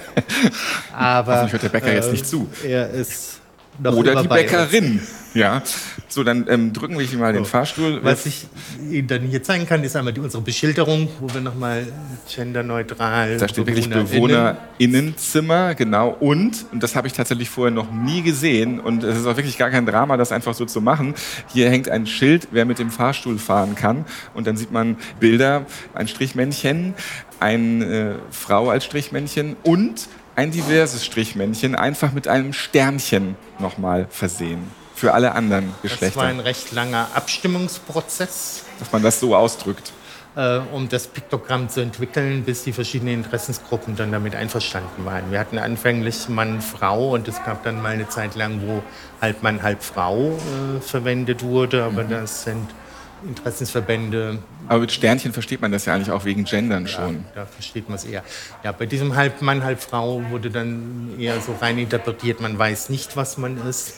Aber 0.94 1.34
Hoffentlich 1.34 1.52
hört 1.52 1.62
der 1.64 1.68
Bäcker 1.68 1.92
äh, 1.92 1.96
jetzt 1.96 2.10
nicht 2.10 2.26
zu. 2.26 2.48
Er 2.64 2.88
ist 2.88 3.42
oder 3.84 4.22
die 4.22 4.28
Bäckerin. 4.28 5.00
Ja. 5.34 5.62
So, 6.08 6.24
dann 6.24 6.46
ähm, 6.48 6.72
drücken 6.72 6.98
wir 6.98 7.04
hier 7.04 7.18
mal 7.18 7.32
den 7.32 7.44
Fahrstuhl. 7.44 8.00
Was 8.02 8.24
ich 8.24 8.46
Ihnen 8.90 9.06
dann 9.06 9.22
hier 9.22 9.42
zeigen 9.42 9.66
kann, 9.66 9.84
ist 9.84 9.94
einmal 9.94 10.14
die, 10.14 10.20
unsere 10.20 10.42
Beschilderung, 10.42 11.08
wo 11.20 11.32
wir 11.34 11.42
nochmal 11.42 11.86
genderneutral. 12.34 13.36
Da 13.36 13.46
steht 13.46 13.66
wirklich 13.66 13.90
BewohnerInnenzimmer, 13.90 15.74
genau. 15.74 16.08
Und, 16.08 16.64
und 16.72 16.82
das 16.82 16.96
habe 16.96 17.06
ich 17.06 17.12
tatsächlich 17.12 17.50
vorher 17.50 17.74
noch 17.74 17.92
nie 17.92 18.22
gesehen, 18.22 18.80
und 18.80 19.04
es 19.04 19.18
ist 19.18 19.26
auch 19.26 19.36
wirklich 19.36 19.58
gar 19.58 19.68
kein 19.68 19.84
Drama, 19.84 20.16
das 20.16 20.32
einfach 20.32 20.54
so 20.54 20.64
zu 20.64 20.80
machen. 20.80 21.14
Hier 21.52 21.68
hängt 21.68 21.90
ein 21.90 22.06
Schild, 22.06 22.48
wer 22.52 22.64
mit 22.64 22.78
dem 22.78 22.90
Fahrstuhl 22.90 23.38
fahren 23.38 23.74
kann. 23.74 24.06
Und 24.32 24.46
dann 24.46 24.56
sieht 24.56 24.72
man 24.72 24.96
Bilder, 25.20 25.66
ein 25.92 26.08
Strichmännchen, 26.08 26.94
eine 27.40 27.84
äh, 27.84 28.14
Frau 28.30 28.70
als 28.70 28.86
Strichmännchen 28.86 29.56
und 29.64 30.08
ein 30.36 30.50
diverses 30.50 31.04
Strichmännchen 31.04 31.74
einfach 31.74 32.12
mit 32.12 32.28
einem 32.28 32.52
Sternchen 32.52 33.36
nochmal 33.58 34.06
versehen. 34.10 34.70
Für 34.94 35.12
alle 35.12 35.32
anderen 35.32 35.74
Geschlechter. 35.82 36.06
Das 36.06 36.16
war 36.16 36.24
ein 36.24 36.40
recht 36.40 36.72
langer 36.72 37.08
Abstimmungsprozess. 37.14 38.64
Dass 38.78 38.92
man 38.92 39.02
das 39.02 39.20
so 39.20 39.34
ausdrückt. 39.34 39.92
Äh, 40.36 40.58
um 40.72 40.88
das 40.88 41.06
Piktogramm 41.06 41.70
zu 41.70 41.80
entwickeln, 41.80 42.44
bis 42.44 42.64
die 42.64 42.72
verschiedenen 42.72 43.14
Interessensgruppen 43.14 43.96
dann 43.96 44.12
damit 44.12 44.34
einverstanden 44.34 45.06
waren. 45.06 45.30
Wir 45.30 45.38
hatten 45.38 45.58
anfänglich 45.58 46.28
Mann, 46.28 46.60
Frau 46.60 47.14
und 47.14 47.26
es 47.26 47.42
gab 47.42 47.64
dann 47.64 47.80
mal 47.80 47.92
eine 47.92 48.08
Zeit 48.08 48.34
lang, 48.36 48.60
wo 48.66 48.82
halb 49.22 49.42
Mann, 49.42 49.62
halb 49.62 49.82
Frau 49.82 50.32
äh, 50.32 50.80
verwendet 50.82 51.42
wurde, 51.42 51.84
aber 51.84 52.04
mhm. 52.04 52.10
das 52.10 52.44
sind 52.44 52.68
Interessensverbände. 53.28 54.38
Aber 54.68 54.80
mit 54.80 54.92
Sternchen 54.92 55.32
versteht 55.32 55.60
man 55.60 55.72
das 55.72 55.84
ja 55.84 55.94
eigentlich 55.94 56.10
auch 56.10 56.24
wegen 56.24 56.44
Gendern 56.44 56.86
ja, 56.86 56.88
schon. 56.88 57.24
Da 57.34 57.46
versteht 57.46 57.88
man 57.88 57.96
es 57.96 58.04
eher. 58.04 58.22
Ja, 58.64 58.72
bei 58.72 58.86
diesem 58.86 59.14
halb 59.16 59.42
Mann, 59.42 59.62
halb 59.64 59.80
Frau 59.80 60.22
wurde 60.30 60.50
dann 60.50 61.18
eher 61.18 61.40
so 61.40 61.54
rein 61.60 61.78
interpretiert, 61.78 62.40
man 62.40 62.58
weiß 62.58 62.88
nicht, 62.88 63.16
was 63.16 63.38
man 63.38 63.58
ist. 63.66 63.94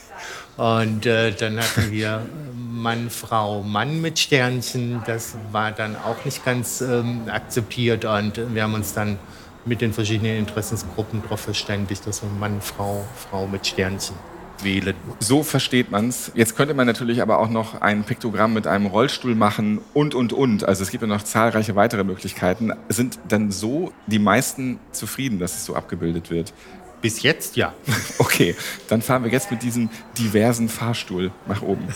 Und 0.56 1.06
äh, 1.06 1.32
dann 1.32 1.58
hatten 1.58 1.92
wir 1.92 2.26
Mann, 2.56 3.10
Frau, 3.10 3.62
Mann 3.62 4.00
mit 4.00 4.18
Sternchen. 4.18 5.02
Das 5.06 5.36
war 5.52 5.70
dann 5.70 5.94
auch 5.96 6.24
nicht 6.24 6.44
ganz 6.44 6.80
ähm, 6.80 7.22
akzeptiert. 7.28 8.04
Und 8.04 8.40
wir 8.54 8.64
haben 8.64 8.74
uns 8.74 8.94
dann 8.94 9.18
mit 9.64 9.80
den 9.80 9.92
verschiedenen 9.92 10.38
Interessensgruppen 10.38 11.22
darauf 11.22 11.40
verständigt, 11.40 12.06
dass 12.06 12.22
wir 12.22 12.30
Mann, 12.30 12.60
Frau, 12.60 13.04
Frau 13.30 13.46
mit 13.46 13.66
Sternchen 13.66 14.16
wählen. 14.62 14.94
So 15.20 15.42
versteht 15.42 15.90
man 15.90 16.08
es. 16.08 16.32
Jetzt 16.34 16.56
könnte 16.56 16.74
man 16.74 16.86
natürlich 16.86 17.22
aber 17.22 17.38
auch 17.38 17.48
noch 17.48 17.80
ein 17.80 18.04
Piktogramm 18.04 18.54
mit 18.54 18.66
einem 18.66 18.86
Rollstuhl 18.86 19.34
machen 19.34 19.80
und, 19.94 20.14
und, 20.14 20.32
und. 20.32 20.64
Also 20.64 20.82
es 20.82 20.90
gibt 20.90 21.02
ja 21.02 21.08
noch 21.08 21.22
zahlreiche 21.22 21.76
weitere 21.76 22.04
Möglichkeiten. 22.04 22.72
Sind 22.88 23.18
dann 23.28 23.50
so 23.50 23.92
die 24.06 24.18
meisten 24.18 24.78
zufrieden, 24.92 25.38
dass 25.38 25.56
es 25.56 25.64
so 25.64 25.74
abgebildet 25.74 26.30
wird? 26.30 26.52
Bis 27.00 27.22
jetzt 27.22 27.56
ja. 27.56 27.74
Okay, 28.18 28.56
dann 28.88 29.02
fahren 29.02 29.24
wir 29.24 29.30
jetzt 29.30 29.50
mit 29.50 29.62
diesem 29.62 29.88
diversen 30.18 30.68
Fahrstuhl 30.68 31.30
nach 31.46 31.62
oben. 31.62 31.88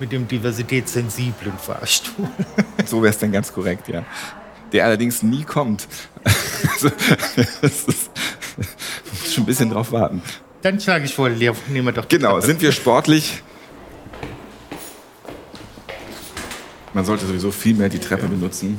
Mit 0.00 0.12
dem 0.12 0.26
diversitätssensiblen 0.26 1.58
Fahrstuhl. 1.58 2.26
So 2.86 3.02
wäre 3.02 3.10
es 3.10 3.18
dann 3.18 3.32
ganz 3.32 3.52
korrekt, 3.52 3.88
ja. 3.88 4.02
Der 4.72 4.86
allerdings 4.86 5.22
nie 5.22 5.44
kommt. 5.44 5.86
Also, 6.24 6.90
das 7.60 7.84
ist, 7.84 8.10
muss 8.56 9.34
schon 9.34 9.42
ein 9.42 9.46
bisschen 9.46 9.68
drauf 9.68 9.92
warten. 9.92 10.22
Dann 10.62 10.78
schlage 10.78 11.06
ich 11.06 11.14
vor, 11.14 11.28
nehmen 11.28 11.56
wir 11.68 11.92
doch. 11.92 12.08
Genau, 12.08 12.32
Treppe. 12.32 12.46
sind 12.46 12.62
wir 12.62 12.72
sportlich? 12.72 13.42
Man 16.92 17.04
sollte 17.04 17.24
sowieso 17.24 17.50
viel 17.50 17.74
mehr 17.74 17.88
die 17.88 17.98
Treppe 17.98 18.26
benutzen. 18.26 18.78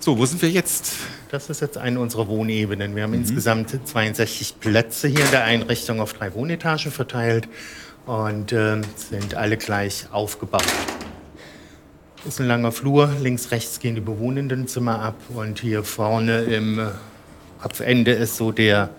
So, 0.00 0.18
wo 0.18 0.26
sind 0.26 0.42
wir 0.42 0.50
jetzt? 0.50 0.92
Das 1.30 1.48
ist 1.48 1.60
jetzt 1.60 1.78
eine 1.78 2.00
unserer 2.00 2.28
Wohnebenen. 2.28 2.94
Wir 2.94 3.04
haben 3.04 3.14
insgesamt 3.14 3.76
62 3.84 4.60
Plätze 4.60 5.08
hier 5.08 5.24
in 5.24 5.30
der 5.30 5.44
Einrichtung 5.44 6.00
auf 6.00 6.12
drei 6.12 6.34
Wohnetagen 6.34 6.92
verteilt 6.92 7.48
und 8.04 8.52
ähm, 8.52 8.82
sind 8.94 9.34
alle 9.34 9.56
gleich 9.56 10.06
aufgebaut. 10.12 10.66
Ist 12.26 12.40
ein 12.40 12.46
langer 12.46 12.72
Flur. 12.72 13.10
Links, 13.20 13.50
rechts 13.52 13.80
gehen 13.80 13.94
die 13.94 14.00
bewohnenden 14.00 14.68
Zimmer 14.68 15.00
ab 15.00 15.16
und 15.34 15.60
hier 15.60 15.82
vorne 15.82 16.42
im 16.42 16.78
äh, 16.78 16.86
Kopfende 17.60 18.12
ist 18.12 18.36
so 18.36 18.52
der 18.52 18.90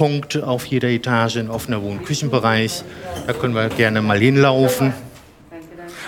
Kernpunkt 0.00 0.42
auf 0.42 0.64
jeder 0.64 0.88
Etage, 0.88 1.36
ein 1.36 1.50
offener 1.50 1.82
Wohn- 1.82 1.98
und 1.98 2.06
Küchenbereich. 2.06 2.84
Da 3.26 3.34
können 3.34 3.54
wir 3.54 3.68
gerne 3.68 4.00
mal 4.00 4.18
hinlaufen. 4.18 4.94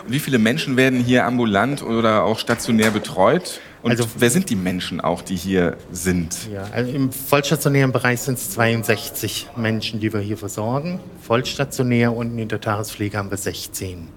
Und 0.06 0.10
wie 0.10 0.18
viele 0.18 0.38
Menschen 0.38 0.78
werden 0.78 0.98
hier 0.98 1.26
ambulant 1.26 1.82
oder 1.82 2.24
auch 2.24 2.38
stationär 2.38 2.90
betreut? 2.90 3.60
Und 3.82 3.90
Also- 3.90 4.06
wer 4.16 4.30
sind 4.30 4.48
die 4.48 4.56
Menschen 4.56 5.02
auch, 5.02 5.20
die 5.20 5.36
hier 5.36 5.76
sind? 5.92 6.48
Ja, 6.50 6.64
also 6.72 6.90
im 6.90 7.12
vollstationären 7.12 7.92
Bereich 7.92 8.20
sind 8.22 8.38
es 8.38 8.48
62 8.52 9.48
Menschen, 9.56 10.00
die 10.00 10.10
wir 10.10 10.20
hier 10.20 10.38
versorgen. 10.38 10.98
Vollstationär 11.20 12.16
und 12.16 12.38
in 12.38 12.48
der 12.48 12.62
Tagespflege 12.62 13.18
haben 13.18 13.30
wir 13.30 13.36
16 13.36 14.08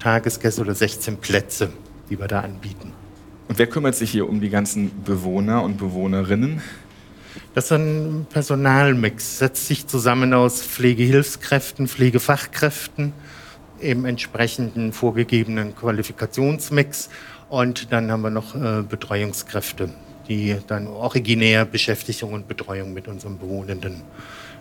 Tagesgäste 0.00 0.60
oder 0.60 0.74
16 0.74 1.16
Plätze, 1.16 1.70
die 2.10 2.18
wir 2.18 2.28
da 2.28 2.40
anbieten. 2.40 2.92
Und 3.48 3.58
wer 3.58 3.68
kümmert 3.68 3.94
sich 3.94 4.10
hier 4.10 4.28
um 4.28 4.42
die 4.42 4.50
ganzen 4.50 4.90
Bewohner 5.02 5.62
und 5.62 5.78
Bewohnerinnen? 5.78 6.60
Das 7.54 7.66
ist 7.66 7.72
ein 7.72 8.26
Personalmix, 8.30 9.38
setzt 9.38 9.66
sich 9.66 9.86
zusammen 9.86 10.34
aus 10.34 10.62
Pflegehilfskräften, 10.62 11.88
Pflegefachkräften, 11.88 13.12
im 13.80 14.04
entsprechenden 14.04 14.92
vorgegebenen 14.92 15.74
Qualifikationsmix. 15.74 17.10
Und 17.48 17.92
dann 17.92 18.10
haben 18.10 18.22
wir 18.22 18.30
noch 18.30 18.54
äh, 18.54 18.82
Betreuungskräfte, 18.82 19.90
die 20.28 20.56
dann 20.66 20.86
originär 20.86 21.64
Beschäftigung 21.64 22.32
und 22.32 22.48
Betreuung 22.48 22.92
mit 22.94 23.08
unseren 23.08 23.38
Bewohnenden 23.38 24.02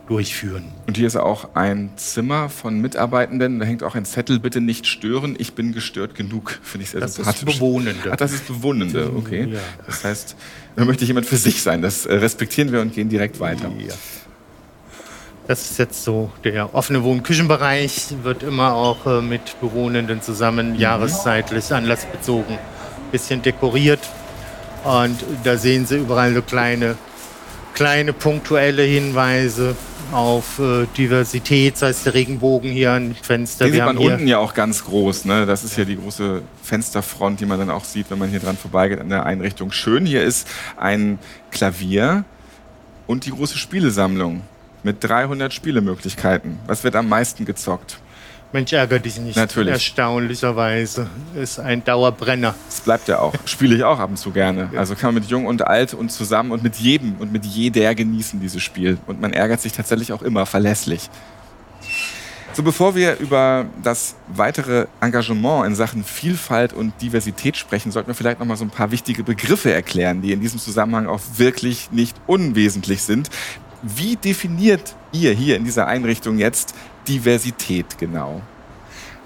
durchführen. 0.07 0.65
Und 0.88 0.98
hier 0.98 1.07
ist 1.07 1.15
auch 1.15 1.55
ein 1.55 1.91
Zimmer 1.95 2.50
von 2.50 2.79
Mitarbeitenden. 2.79 3.60
Da 3.60 3.65
hängt 3.65 3.83
auch 3.83 3.95
ein 3.95 4.05
Zettel, 4.05 4.39
bitte 4.39 4.60
nicht 4.60 4.86
stören. 4.86 5.36
Ich 5.38 5.53
bin 5.53 5.72
gestört 5.74 6.15
genug. 6.15 6.60
Finde 6.62 6.83
ich 6.83 6.89
sehr 6.89 7.01
Das 7.01 7.12
ist 7.12 7.17
sympathisch. 7.17 7.55
Bewohnende. 7.55 8.12
Ach, 8.12 8.15
das 8.17 8.33
ist 8.33 8.48
Bewohnende, 8.48 9.12
okay. 9.15 9.48
Ja. 9.51 9.60
Das 9.86 10.03
heißt, 10.03 10.36
da 10.75 10.86
möchte 10.86 11.05
jemand 11.05 11.25
für 11.25 11.38
sich 11.38 11.62
sein. 11.62 11.81
Das 11.81 12.05
äh, 12.05 12.15
respektieren 12.15 12.72
wir 12.72 12.81
und 12.81 12.93
gehen 12.93 13.10
direkt 13.10 13.39
weiter. 13.39 13.72
Das 15.48 15.72
ist 15.72 15.77
jetzt 15.77 16.03
so 16.03 16.31
der 16.43 16.74
offene 16.74 17.03
Wohn- 17.03 17.17
und 17.17 17.24
Küchenbereich, 17.24 18.15
wird 18.24 18.43
immer 18.43 18.74
auch 18.74 19.05
äh, 19.05 19.22
mit 19.22 19.60
Bewohnenden 19.60 20.22
zusammen 20.22 20.75
jahreszeitlich 20.75 21.74
anlassbezogen 21.74 22.55
ein 22.55 23.12
bisschen 23.12 23.41
dekoriert. 23.41 24.00
Und 24.83 25.17
da 25.43 25.57
sehen 25.57 25.86
Sie 25.86 25.98
überall 25.98 26.33
so 26.33 26.41
kleine, 26.41 26.95
kleine 27.74 28.12
punktuelle 28.13 28.83
Hinweise 28.83 29.75
auf 30.13 30.60
äh, 30.60 30.86
Diversität, 30.98 31.77
sei 31.77 31.89
es 31.89 32.03
der 32.03 32.13
Regenbogen 32.13 32.72
hier 32.72 32.91
an 32.91 33.15
Fenster. 33.22 33.65
Den 33.65 33.74
sieht 33.74 33.86
man 33.86 33.98
hier- 33.98 34.13
unten 34.13 34.27
ja 34.27 34.38
auch 34.38 34.53
ganz 34.53 34.84
groß. 34.86 35.25
Ne? 35.25 35.46
Das 35.46 35.63
ist 35.63 35.77
ja 35.77 35.86
die 35.86 35.98
große 35.98 36.41
Fensterfront, 36.62 37.39
die 37.39 37.46
man 37.46 37.60
dann 37.60 37.70
auch 37.70 37.84
sieht, 37.84 38.10
wenn 38.12 38.20
man 38.20 38.29
hier 38.29 38.39
dran 38.39 38.58
vorbeigeht 38.58 39.00
an 39.01 39.10
der 39.10 39.25
Einrichtung. 39.25 39.72
Schön, 39.72 40.05
hier 40.05 40.24
ist 40.24 40.48
ein 40.77 41.20
Klavier 41.51 42.24
und 43.08 43.25
die 43.25 43.32
große 43.32 43.58
Spielesammlung 43.58 44.41
mit 44.84 45.03
300 45.03 45.53
Spielemöglichkeiten. 45.53 46.60
Was 46.67 46.84
wird 46.84 46.96
am 46.96 47.08
meisten 47.10 47.46
gezockt? 47.46 48.00
Mensch, 48.53 48.72
ärger 48.72 49.00
dich 49.00 49.19
nicht. 49.19 49.36
Natürlich. 49.36 49.74
Erstaunlicherweise 49.74 51.07
ist 51.36 51.60
ein 51.60 51.83
Dauerbrenner. 51.83 52.53
Das 52.67 52.81
bleibt 52.81 53.07
ja 53.07 53.19
auch. 53.19 53.33
Spiele 53.45 53.75
ich 53.75 53.83
auch 53.83 54.00
ab 54.00 54.12
und 54.12 54.17
zu 54.17 54.31
gerne. 54.31 54.69
Also 54.75 54.93
kann 54.93 55.13
man 55.13 55.24
mit 55.24 55.29
Jung 55.29 55.48
und 55.48 55.65
Alt 55.65 55.95
und 55.95 56.12
zusammen 56.12 56.51
und 56.51 56.62
mit 56.62 56.75
jedem 56.75 57.15
und 57.17 57.33
mit 57.33 57.45
jeder 57.45 57.95
genießen 57.95 58.39
dieses 58.39 58.62
Spiel. 58.62 59.00
Und 59.07 59.19
man 59.19 59.33
ärgert 59.33 59.60
sich 59.60 59.74
tatsächlich 59.74 60.13
auch 60.13 60.22
immer 60.22 60.45
verlässlich. 60.45 61.10
So, 62.55 62.62
bevor 62.62 62.93
wir 62.93 63.17
über 63.17 63.65
das 63.81 64.13
weitere 64.27 64.86
Engagement 65.01 65.65
in 65.65 65.74
Sachen 65.74 66.03
Vielfalt 66.03 66.72
und 66.72 66.93
Diversität 67.01 67.57
sprechen, 67.57 67.91
sollten 67.91 68.10
wir 68.10 68.13
vielleicht 68.13 68.39
noch 68.39 68.45
mal 68.45 68.57
so 68.57 68.63
ein 68.63 68.69
paar 68.69 68.91
wichtige 68.91 69.24
Begriffe 69.24 69.74
erklären, 69.74 70.22
die 70.22 70.31
in 70.31 70.39
diesem 70.39 70.60
Zusammenhang 70.60 71.07
auch 71.07 71.19
wirklich 71.38 71.89
nicht 71.91 72.15
unwesentlich 72.27 73.01
sind. 73.01 73.31
Wie 73.83 74.15
definiert 74.15 74.95
ihr 75.11 75.33
hier 75.33 75.57
in 75.57 75.65
dieser 75.65 75.87
Einrichtung 75.87 76.37
jetzt 76.37 76.73
Diversität 77.05 77.97
genau? 77.97 78.41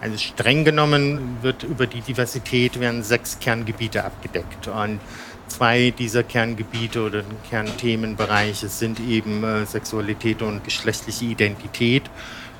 Also 0.01 0.17
streng 0.17 0.65
genommen 0.65 1.37
wird 1.43 1.61
über 1.61 1.85
die 1.85 2.01
Diversität 2.01 2.79
werden 2.79 3.03
sechs 3.03 3.37
Kerngebiete 3.39 4.03
abgedeckt. 4.03 4.67
Und 4.67 4.99
zwei 5.47 5.93
dieser 5.95 6.23
Kerngebiete 6.23 7.03
oder 7.03 7.23
Kernthemenbereiche 7.51 8.67
sind 8.67 8.99
eben 8.99 9.43
äh, 9.43 9.65
Sexualität 9.67 10.41
und 10.41 10.63
geschlechtliche 10.63 11.25
Identität. 11.25 12.03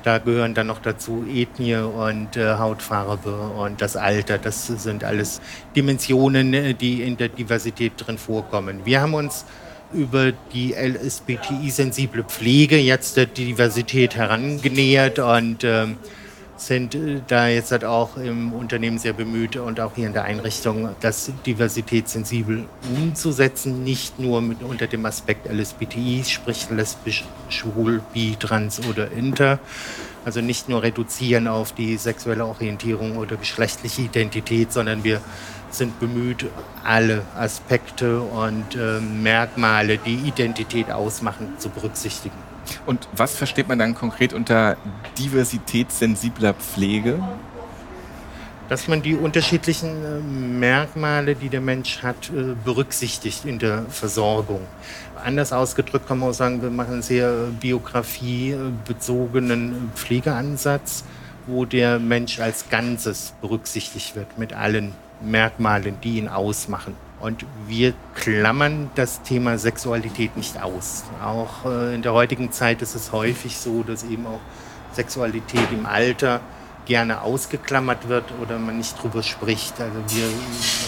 Da 0.04 0.18
gehören 0.18 0.54
dann 0.54 0.68
noch 0.68 0.80
dazu 0.80 1.24
Ethnie 1.28 1.74
und 1.74 2.36
äh, 2.36 2.54
Hautfarbe 2.58 3.36
und 3.58 3.80
das 3.80 3.96
Alter. 3.96 4.38
Das 4.38 4.68
sind 4.68 5.02
alles 5.02 5.40
Dimensionen, 5.74 6.54
äh, 6.54 6.74
die 6.74 7.02
in 7.02 7.16
der 7.16 7.28
Diversität 7.28 7.94
drin 7.96 8.18
vorkommen. 8.18 8.82
Wir 8.84 9.00
haben 9.00 9.14
uns 9.14 9.44
über 9.92 10.32
die 10.32 10.74
LSBTI-sensible 10.74 12.24
Pflege 12.24 12.78
jetzt 12.78 13.16
der 13.16 13.26
Diversität 13.26 14.16
herangenähert 14.16 15.18
und 15.18 15.64
ähm, 15.64 15.96
sind 16.60 16.94
äh, 16.94 17.20
da 17.26 17.48
jetzt 17.48 17.72
halt 17.72 17.84
auch 17.84 18.16
im 18.16 18.52
Unternehmen 18.52 18.98
sehr 18.98 19.12
bemüht 19.12 19.56
und 19.56 19.80
auch 19.80 19.94
hier 19.94 20.06
in 20.06 20.12
der 20.12 20.24
Einrichtung, 20.24 20.90
das 21.00 21.30
diversitätssensibel 21.46 22.64
umzusetzen, 22.96 23.84
nicht 23.84 24.18
nur 24.18 24.40
mit, 24.40 24.62
unter 24.62 24.86
dem 24.86 25.06
Aspekt 25.06 25.46
LSBTI, 25.50 26.24
sprich 26.26 26.68
lesbisch, 26.70 27.24
schwul, 27.48 28.02
bi, 28.12 28.36
trans 28.38 28.80
oder 28.86 29.10
inter. 29.12 29.58
Also 30.24 30.40
nicht 30.40 30.68
nur 30.68 30.82
reduzieren 30.82 31.48
auf 31.48 31.72
die 31.72 31.96
sexuelle 31.96 32.44
Orientierung 32.44 33.16
oder 33.16 33.36
geschlechtliche 33.36 34.02
Identität, 34.02 34.72
sondern 34.72 35.04
wir 35.04 35.20
sind 35.70 35.98
bemüht, 36.00 36.46
alle 36.84 37.22
Aspekte 37.36 38.20
und 38.20 38.74
äh, 38.74 39.00
Merkmale, 39.00 39.98
die 39.98 40.16
Identität 40.16 40.90
ausmachen, 40.90 41.54
zu 41.58 41.68
berücksichtigen. 41.68 42.36
Und 42.86 43.08
was 43.16 43.34
versteht 43.34 43.68
man 43.68 43.78
dann 43.78 43.94
konkret 43.94 44.32
unter 44.32 44.76
diversitätssensibler 45.18 46.54
Pflege? 46.54 47.18
dass 48.68 48.86
man 48.86 49.02
die 49.02 49.16
unterschiedlichen 49.16 50.04
äh, 50.04 50.20
Merkmale, 50.20 51.34
die 51.34 51.48
der 51.48 51.62
Mensch 51.62 52.02
hat, 52.02 52.30
äh, 52.30 52.54
berücksichtigt 52.64 53.46
in 53.46 53.58
der 53.58 53.86
Versorgung. 53.88 54.60
Anders 55.24 55.52
ausgedrückt 55.52 56.06
kann 56.06 56.18
man 56.18 56.28
auch 56.30 56.34
sagen, 56.34 56.62
wir 56.62 56.70
machen 56.70 56.92
einen 56.94 57.02
sehr 57.02 57.48
biografiebezogenen 57.60 59.90
Pflegeansatz, 59.94 61.04
wo 61.46 61.64
der 61.64 61.98
Mensch 61.98 62.38
als 62.40 62.68
Ganzes 62.68 63.32
berücksichtigt 63.40 64.14
wird 64.14 64.38
mit 64.38 64.52
allen 64.52 64.92
Merkmalen, 65.20 65.96
die 66.02 66.18
ihn 66.18 66.28
ausmachen. 66.28 66.94
Und 67.20 67.44
wir 67.66 67.94
klammern 68.14 68.90
das 68.94 69.22
Thema 69.22 69.58
Sexualität 69.58 70.36
nicht 70.36 70.62
aus. 70.62 71.04
Auch 71.22 71.64
äh, 71.64 71.94
in 71.94 72.02
der 72.02 72.12
heutigen 72.12 72.52
Zeit 72.52 72.80
ist 72.80 72.94
es 72.94 73.10
häufig 73.10 73.58
so, 73.58 73.82
dass 73.82 74.04
eben 74.04 74.26
auch 74.26 74.40
Sexualität 74.92 75.72
im 75.72 75.84
Alter 75.86 76.40
gerne 76.86 77.20
ausgeklammert 77.20 78.08
wird 78.08 78.24
oder 78.40 78.58
man 78.58 78.78
nicht 78.78 79.02
drüber 79.02 79.22
spricht. 79.22 79.80
Also 79.80 79.98
wir 80.08 80.26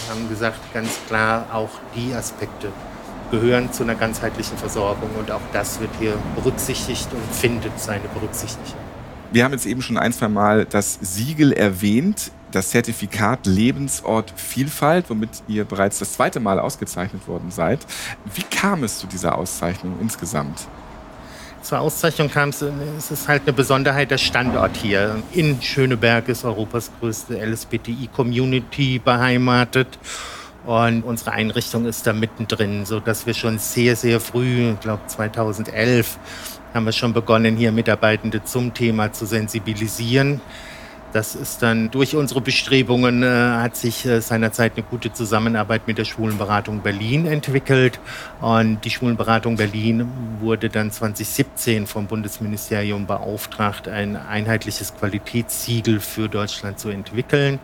haben 0.09 0.27
gesagt, 0.29 0.73
ganz 0.73 0.99
klar, 1.07 1.47
auch 1.53 1.69
die 1.95 2.13
Aspekte 2.13 2.69
gehören 3.29 3.71
zu 3.71 3.83
einer 3.83 3.95
ganzheitlichen 3.95 4.57
Versorgung 4.57 5.09
und 5.17 5.31
auch 5.31 5.41
das 5.53 5.79
wird 5.79 5.91
hier 5.99 6.15
berücksichtigt 6.35 7.07
und 7.13 7.23
findet 7.33 7.79
seine 7.79 8.07
Berücksichtigung. 8.13 8.81
Wir 9.31 9.45
haben 9.45 9.53
jetzt 9.53 9.65
eben 9.65 9.81
schon 9.81 9.97
ein, 9.97 10.11
zwei 10.11 10.27
Mal 10.27 10.65
das 10.65 10.97
Siegel 11.01 11.53
erwähnt, 11.53 12.31
das 12.51 12.69
Zertifikat 12.69 13.45
Lebensort 13.45 14.33
Vielfalt, 14.35 15.09
womit 15.09 15.29
ihr 15.47 15.65
bereits 15.65 15.99
das 15.99 16.13
zweite 16.13 16.39
Mal 16.39 16.59
ausgezeichnet 16.59 17.27
worden 17.27 17.51
seid. 17.51 17.79
Wie 18.33 18.43
kam 18.43 18.83
es 18.83 18.99
zu 18.99 19.07
dieser 19.07 19.37
Auszeichnung 19.37 19.95
insgesamt? 20.01 20.67
Zur 21.61 21.79
Auszeichnung 21.79 22.29
kam 22.29 22.49
es, 22.49 22.63
es 22.97 23.11
ist 23.11 23.27
halt 23.27 23.43
eine 23.43 23.53
Besonderheit 23.53 24.09
der 24.09 24.17
Standort 24.17 24.75
hier. 24.75 25.21
In 25.31 25.61
Schöneberg 25.61 26.27
ist 26.27 26.43
Europas 26.43 26.91
größte 26.99 27.37
LSBTI-Community 27.37 28.99
beheimatet. 28.99 29.99
Und 30.65 31.03
unsere 31.03 31.31
Einrichtung 31.31 31.85
ist 31.85 32.05
da 32.05 32.13
mittendrin, 32.13 32.85
sodass 32.85 33.25
wir 33.25 33.33
schon 33.33 33.57
sehr, 33.59 33.95
sehr 33.95 34.19
früh, 34.19 34.71
ich 34.71 34.79
glaube 34.79 35.01
2011, 35.07 36.17
haben 36.73 36.85
wir 36.85 36.91
schon 36.91 37.13
begonnen, 37.13 37.57
hier 37.57 37.71
Mitarbeitende 37.71 38.43
zum 38.43 38.73
Thema 38.73 39.11
zu 39.11 39.25
sensibilisieren. 39.25 40.41
Das 41.13 41.35
ist 41.35 41.61
dann 41.61 41.91
durch 41.91 42.15
unsere 42.15 42.39
Bestrebungen, 42.39 43.21
äh, 43.21 43.27
hat 43.27 43.75
sich 43.75 44.05
äh, 44.05 44.21
seinerzeit 44.21 44.73
eine 44.75 44.83
gute 44.83 45.11
Zusammenarbeit 45.11 45.85
mit 45.85 45.97
der 45.97 46.05
Schwulenberatung 46.05 46.81
Berlin 46.81 47.25
entwickelt. 47.25 47.99
Und 48.39 48.85
die 48.85 48.89
Schwulenberatung 48.89 49.57
Berlin 49.57 50.09
wurde 50.39 50.69
dann 50.69 50.89
2017 50.89 51.85
vom 51.85 52.07
Bundesministerium 52.07 53.07
beauftragt, 53.07 53.89
ein 53.89 54.15
einheitliches 54.15 54.95
Qualitätssiegel 54.95 55.99
für 55.99 56.29
Deutschland 56.29 56.79
zu 56.79 56.89
entwickeln. 56.89 57.59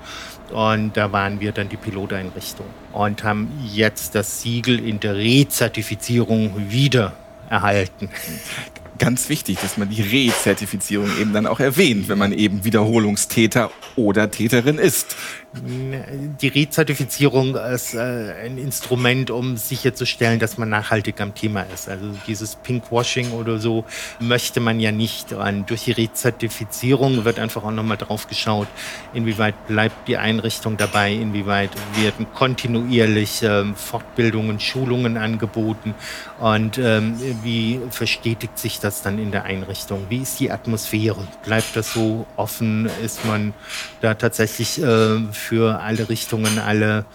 Und 0.51 0.97
da 0.97 1.11
waren 1.13 1.39
wir 1.39 1.53
dann 1.53 1.69
die 1.69 1.77
Piloteinrichtung 1.77 2.65
und 2.91 3.23
haben 3.23 3.51
jetzt 3.65 4.15
das 4.15 4.41
Siegel 4.41 4.79
in 4.85 4.99
der 4.99 5.15
Rezertifizierung 5.15 6.69
wieder 6.69 7.13
erhalten 7.49 8.09
ganz 8.97 9.29
wichtig, 9.29 9.57
dass 9.61 9.77
man 9.77 9.89
die 9.89 10.01
Rezertifizierung 10.01 11.09
eben 11.19 11.33
dann 11.33 11.47
auch 11.47 11.59
erwähnt, 11.59 12.09
wenn 12.09 12.17
man 12.17 12.31
eben 12.31 12.63
Wiederholungstäter 12.63 13.71
oder 13.95 14.29
Täterin 14.31 14.77
ist. 14.77 15.15
Die 15.53 16.47
Rezertifizierung 16.49 17.55
ist 17.55 17.95
äh, 17.95 18.33
ein 18.43 18.57
Instrument, 18.57 19.31
um 19.31 19.55
sicherzustellen, 19.55 20.39
dass 20.39 20.57
man 20.57 20.69
nachhaltig 20.69 21.21
am 21.21 21.33
Thema 21.33 21.61
ist. 21.73 21.87
Also 21.87 22.05
dieses 22.27 22.57
Pinkwashing 22.57 23.31
oder 23.31 23.57
so 23.57 23.85
möchte 24.19 24.59
man 24.59 24.79
ja 24.79 24.91
nicht. 24.91 25.31
Und 25.31 25.69
durch 25.69 25.85
die 25.85 25.93
Rezertifizierung 25.93 27.23
wird 27.23 27.39
einfach 27.39 27.63
auch 27.63 27.71
nochmal 27.71 27.97
drauf 27.97 28.27
geschaut, 28.27 28.67
inwieweit 29.13 29.67
bleibt 29.67 30.07
die 30.07 30.17
Einrichtung 30.17 30.75
dabei, 30.75 31.13
inwieweit 31.13 31.71
werden 31.95 32.27
kontinuierlich 32.35 33.41
ähm, 33.41 33.75
Fortbildungen, 33.75 34.59
Schulungen 34.59 35.17
angeboten 35.17 35.95
und 36.39 36.77
ähm, 36.77 37.15
wie 37.41 37.79
verstetigt 37.89 38.59
sich 38.59 38.79
das 38.79 39.01
dann 39.01 39.17
in 39.17 39.31
der 39.31 39.45
Einrichtung? 39.45 40.05
Wie 40.09 40.21
ist 40.21 40.39
die 40.39 40.51
Atmosphäre? 40.51 41.27
Bleibt 41.43 41.75
das 41.75 41.93
so 41.93 42.27
offen? 42.35 42.89
Ist 43.03 43.25
man 43.25 43.53
da 44.01 44.13
tatsächlich 44.13 44.81
äh, 44.81 45.17
für 45.37 45.79
alle 45.81 46.09
Richtungen, 46.09 46.59
alle 46.59 47.05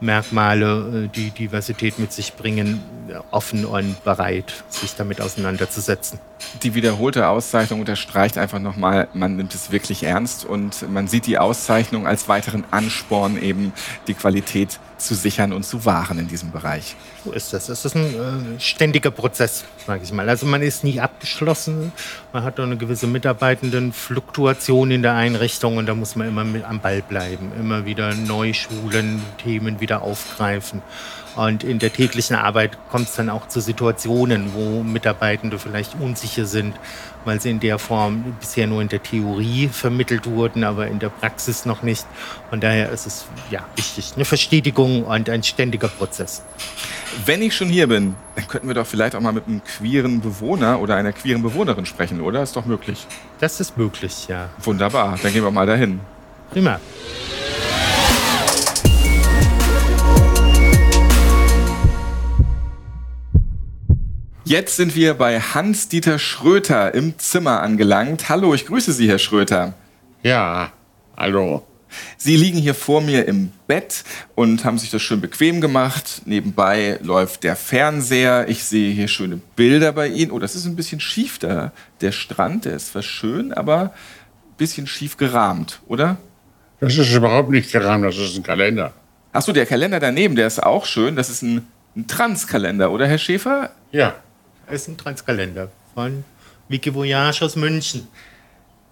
Merkmale, 0.00 1.04
äh, 1.04 1.08
die 1.08 1.30
Diversität 1.30 1.98
mit 1.98 2.12
sich 2.12 2.34
bringen, 2.34 2.80
offen 3.30 3.64
und 3.64 4.02
bereit, 4.04 4.64
sich 4.68 4.94
damit 4.96 5.20
auseinanderzusetzen. 5.20 6.18
Die 6.62 6.74
wiederholte 6.74 7.28
Auszeichnung 7.28 7.80
unterstreicht 7.80 8.36
einfach 8.36 8.58
nochmal, 8.58 9.08
man 9.14 9.36
nimmt 9.36 9.54
es 9.54 9.70
wirklich 9.70 10.02
ernst 10.02 10.44
und 10.44 10.90
man 10.90 11.06
sieht 11.08 11.26
die 11.26 11.38
Auszeichnung 11.38 12.06
als 12.06 12.28
weiteren 12.28 12.64
Ansporn, 12.70 13.40
eben 13.40 13.72
die 14.08 14.14
Qualität 14.14 14.80
zu 15.02 15.14
sichern 15.14 15.52
und 15.52 15.64
zu 15.64 15.84
wahren 15.84 16.18
in 16.18 16.28
diesem 16.28 16.50
Bereich. 16.50 16.96
So 17.24 17.32
ist 17.32 17.52
das. 17.52 17.68
Es 17.68 17.84
ist 17.84 17.94
ein 17.94 18.56
äh, 18.56 18.60
ständiger 18.60 19.10
Prozess, 19.10 19.64
sage 19.86 20.04
ich 20.04 20.12
mal. 20.12 20.28
Also 20.28 20.46
man 20.46 20.62
ist 20.62 20.84
nie 20.84 21.00
abgeschlossen. 21.00 21.92
Man 22.32 22.44
hat 22.44 22.58
eine 22.58 22.76
gewisse 22.76 23.06
Mitarbeitendenfluktuation 23.06 24.90
in 24.90 25.02
der 25.02 25.14
Einrichtung 25.14 25.76
und 25.76 25.86
da 25.86 25.94
muss 25.94 26.16
man 26.16 26.28
immer 26.28 26.44
mit 26.44 26.64
am 26.64 26.80
Ball 26.80 27.02
bleiben. 27.02 27.52
Immer 27.58 27.84
wieder 27.84 28.14
neu 28.14 28.52
schulen, 28.52 29.22
Themen 29.42 29.80
wieder 29.80 30.02
aufgreifen. 30.02 30.82
Und 31.34 31.64
in 31.64 31.78
der 31.78 31.92
täglichen 31.92 32.36
Arbeit 32.36 32.76
kommt 32.90 33.08
es 33.08 33.16
dann 33.16 33.30
auch 33.30 33.48
zu 33.48 33.60
Situationen, 33.60 34.52
wo 34.54 34.82
Mitarbeitende 34.82 35.58
vielleicht 35.58 35.94
unsicher 35.98 36.44
sind, 36.44 36.74
weil 37.24 37.40
sie 37.40 37.50
in 37.50 37.60
der 37.60 37.78
Form 37.78 38.36
bisher 38.40 38.66
nur 38.66 38.82
in 38.82 38.88
der 38.88 39.02
Theorie 39.02 39.68
vermittelt 39.68 40.26
wurden, 40.26 40.64
aber 40.64 40.86
in 40.86 40.98
der 40.98 41.08
Praxis 41.08 41.64
noch 41.64 41.82
nicht. 41.82 42.06
Von 42.50 42.60
daher 42.60 42.90
ist 42.90 43.06
es 43.06 43.26
ja 43.50 43.64
wichtig, 43.76 44.12
eine 44.16 44.24
Verstetigung 44.24 45.04
und 45.04 45.30
ein 45.30 45.42
ständiger 45.42 45.88
Prozess. 45.88 46.42
Wenn 47.24 47.42
ich 47.42 47.54
schon 47.54 47.68
hier 47.68 47.86
bin, 47.88 48.14
dann 48.36 48.48
könnten 48.48 48.68
wir 48.68 48.74
doch 48.74 48.86
vielleicht 48.86 49.14
auch 49.14 49.20
mal 49.20 49.32
mit 49.32 49.46
einem 49.46 49.62
queeren 49.64 50.20
Bewohner 50.20 50.80
oder 50.80 50.96
einer 50.96 51.12
queeren 51.12 51.42
Bewohnerin 51.42 51.86
sprechen, 51.86 52.20
oder? 52.20 52.42
Ist 52.42 52.56
doch 52.56 52.64
möglich. 52.64 53.06
Das 53.38 53.60
ist 53.60 53.76
möglich, 53.76 54.28
ja. 54.28 54.48
Wunderbar, 54.62 55.18
dann 55.22 55.32
gehen 55.32 55.44
wir 55.44 55.50
mal 55.50 55.66
dahin. 55.66 56.00
Prima. 56.50 56.80
Jetzt 64.52 64.76
sind 64.76 64.94
wir 64.94 65.14
bei 65.14 65.40
Hans-Dieter 65.40 66.18
Schröter 66.18 66.92
im 66.92 67.18
Zimmer 67.18 67.62
angelangt. 67.62 68.28
Hallo, 68.28 68.52
ich 68.52 68.66
grüße 68.66 68.92
Sie, 68.92 69.08
Herr 69.08 69.18
Schröter. 69.18 69.72
Ja, 70.22 70.74
hallo. 71.16 71.66
Sie 72.18 72.36
liegen 72.36 72.58
hier 72.58 72.74
vor 72.74 73.00
mir 73.00 73.26
im 73.26 73.50
Bett 73.66 74.04
und 74.34 74.66
haben 74.66 74.76
sich 74.76 74.90
das 74.90 75.00
schön 75.00 75.22
bequem 75.22 75.62
gemacht. 75.62 76.20
Nebenbei 76.26 76.98
läuft 77.02 77.44
der 77.44 77.56
Fernseher. 77.56 78.46
Ich 78.46 78.64
sehe 78.64 78.92
hier 78.92 79.08
schöne 79.08 79.40
Bilder 79.56 79.92
bei 79.92 80.08
Ihnen. 80.08 80.30
Oh, 80.30 80.38
das 80.38 80.54
ist 80.54 80.66
ein 80.66 80.76
bisschen 80.76 81.00
schief 81.00 81.38
da. 81.38 81.72
Der 82.02 82.12
Strand, 82.12 82.66
der 82.66 82.76
ist 82.76 82.88
zwar 82.88 83.00
schön, 83.00 83.54
aber 83.54 83.84
ein 83.84 84.56
bisschen 84.58 84.86
schief 84.86 85.16
gerahmt, 85.16 85.80
oder? 85.86 86.18
Das 86.78 86.94
ist 86.98 87.14
überhaupt 87.14 87.48
nicht 87.48 87.72
gerahmt, 87.72 88.04
das 88.04 88.18
ist 88.18 88.36
ein 88.36 88.42
Kalender. 88.42 88.92
Achso, 89.32 89.52
der 89.52 89.64
Kalender 89.64 89.98
daneben, 89.98 90.36
der 90.36 90.46
ist 90.46 90.62
auch 90.62 90.84
schön. 90.84 91.16
Das 91.16 91.30
ist 91.30 91.40
ein, 91.40 91.66
ein 91.96 92.06
Transkalender, 92.06 92.90
oder 92.90 93.06
Herr 93.06 93.16
Schäfer? 93.16 93.70
Ja, 93.92 94.14
ist 94.72 94.88
ein 94.88 94.96
Transkalender 94.96 95.70
von 95.94 96.24
Wiki 96.68 96.94
Voyage 96.94 97.44
aus 97.44 97.56
München. 97.56 98.08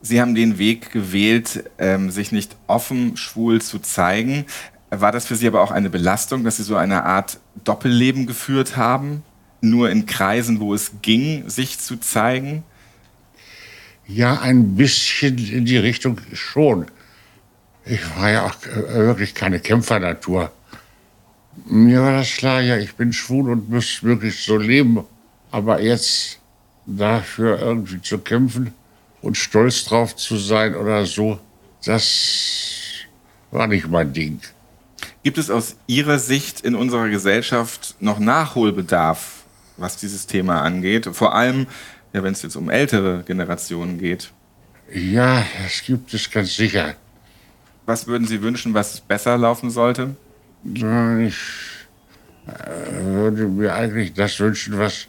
Sie 0.02 0.20
haben 0.20 0.34
den 0.34 0.58
Weg 0.58 0.92
gewählt, 0.92 1.64
ähm, 1.78 2.10
sich 2.10 2.32
nicht 2.32 2.56
offen 2.66 3.16
schwul 3.16 3.60
zu 3.60 3.78
zeigen. 3.78 4.46
War 4.90 5.12
das 5.12 5.26
für 5.26 5.36
Sie 5.36 5.46
aber 5.46 5.62
auch 5.62 5.70
eine 5.70 5.90
Belastung, 5.90 6.44
dass 6.44 6.58
Sie 6.58 6.62
so 6.62 6.76
eine 6.76 7.04
Art 7.04 7.38
Doppelleben 7.64 8.26
geführt 8.26 8.76
haben? 8.76 9.22
Nur 9.62 9.90
in 9.90 10.06
Kreisen, 10.06 10.60
wo 10.60 10.74
es 10.74 10.92
ging, 11.02 11.48
sich 11.48 11.78
zu 11.78 11.96
zeigen? 11.96 12.62
Ja, 14.06 14.40
ein 14.40 14.74
bisschen 14.74 15.38
in 15.38 15.64
die 15.64 15.76
Richtung 15.76 16.18
schon. 16.32 16.86
Ich 17.84 18.00
war 18.16 18.30
ja 18.30 18.46
auch 18.46 18.54
äh, 18.66 18.94
wirklich 18.94 19.34
keine 19.34 19.60
Kämpfernatur. 19.60 20.50
Mir 21.66 22.02
war 22.02 22.12
das 22.12 22.36
klar, 22.36 22.60
ja, 22.60 22.76
ich 22.76 22.94
bin 22.94 23.12
schwul 23.12 23.50
und 23.50 23.70
muss 23.70 24.02
wirklich 24.02 24.42
so 24.44 24.56
leben. 24.56 25.04
Aber 25.50 25.80
jetzt 25.80 26.38
dafür 26.86 27.58
irgendwie 27.60 28.00
zu 28.00 28.18
kämpfen 28.18 28.74
und 29.22 29.36
stolz 29.36 29.84
drauf 29.84 30.16
zu 30.16 30.36
sein 30.36 30.74
oder 30.74 31.06
so, 31.06 31.38
das 31.84 33.06
war 33.50 33.66
nicht 33.66 33.88
mein 33.88 34.12
Ding. 34.12 34.40
Gibt 35.22 35.38
es 35.38 35.50
aus 35.50 35.76
Ihrer 35.86 36.18
Sicht 36.18 36.60
in 36.60 36.74
unserer 36.74 37.08
Gesellschaft 37.08 37.96
noch 38.00 38.18
Nachholbedarf, 38.18 39.44
was 39.76 39.96
dieses 39.96 40.26
Thema 40.26 40.62
angeht? 40.62 41.08
Vor 41.12 41.34
allem, 41.34 41.66
ja, 42.12 42.22
wenn 42.22 42.32
es 42.32 42.42
jetzt 42.42 42.56
um 42.56 42.70
ältere 42.70 43.22
Generationen 43.24 43.98
geht. 43.98 44.30
Ja, 44.92 45.44
das 45.62 45.82
gibt 45.84 46.12
es 46.14 46.30
ganz 46.30 46.56
sicher. 46.56 46.94
Was 47.86 48.06
würden 48.06 48.26
Sie 48.26 48.42
wünschen, 48.42 48.74
was 48.74 49.00
besser 49.00 49.36
laufen 49.36 49.70
sollte? 49.70 50.16
Ich 50.64 50.74
äh, 52.46 53.04
würde 53.04 53.46
mir 53.46 53.74
eigentlich 53.74 54.14
das 54.14 54.38
wünschen, 54.40 54.78
was 54.78 55.06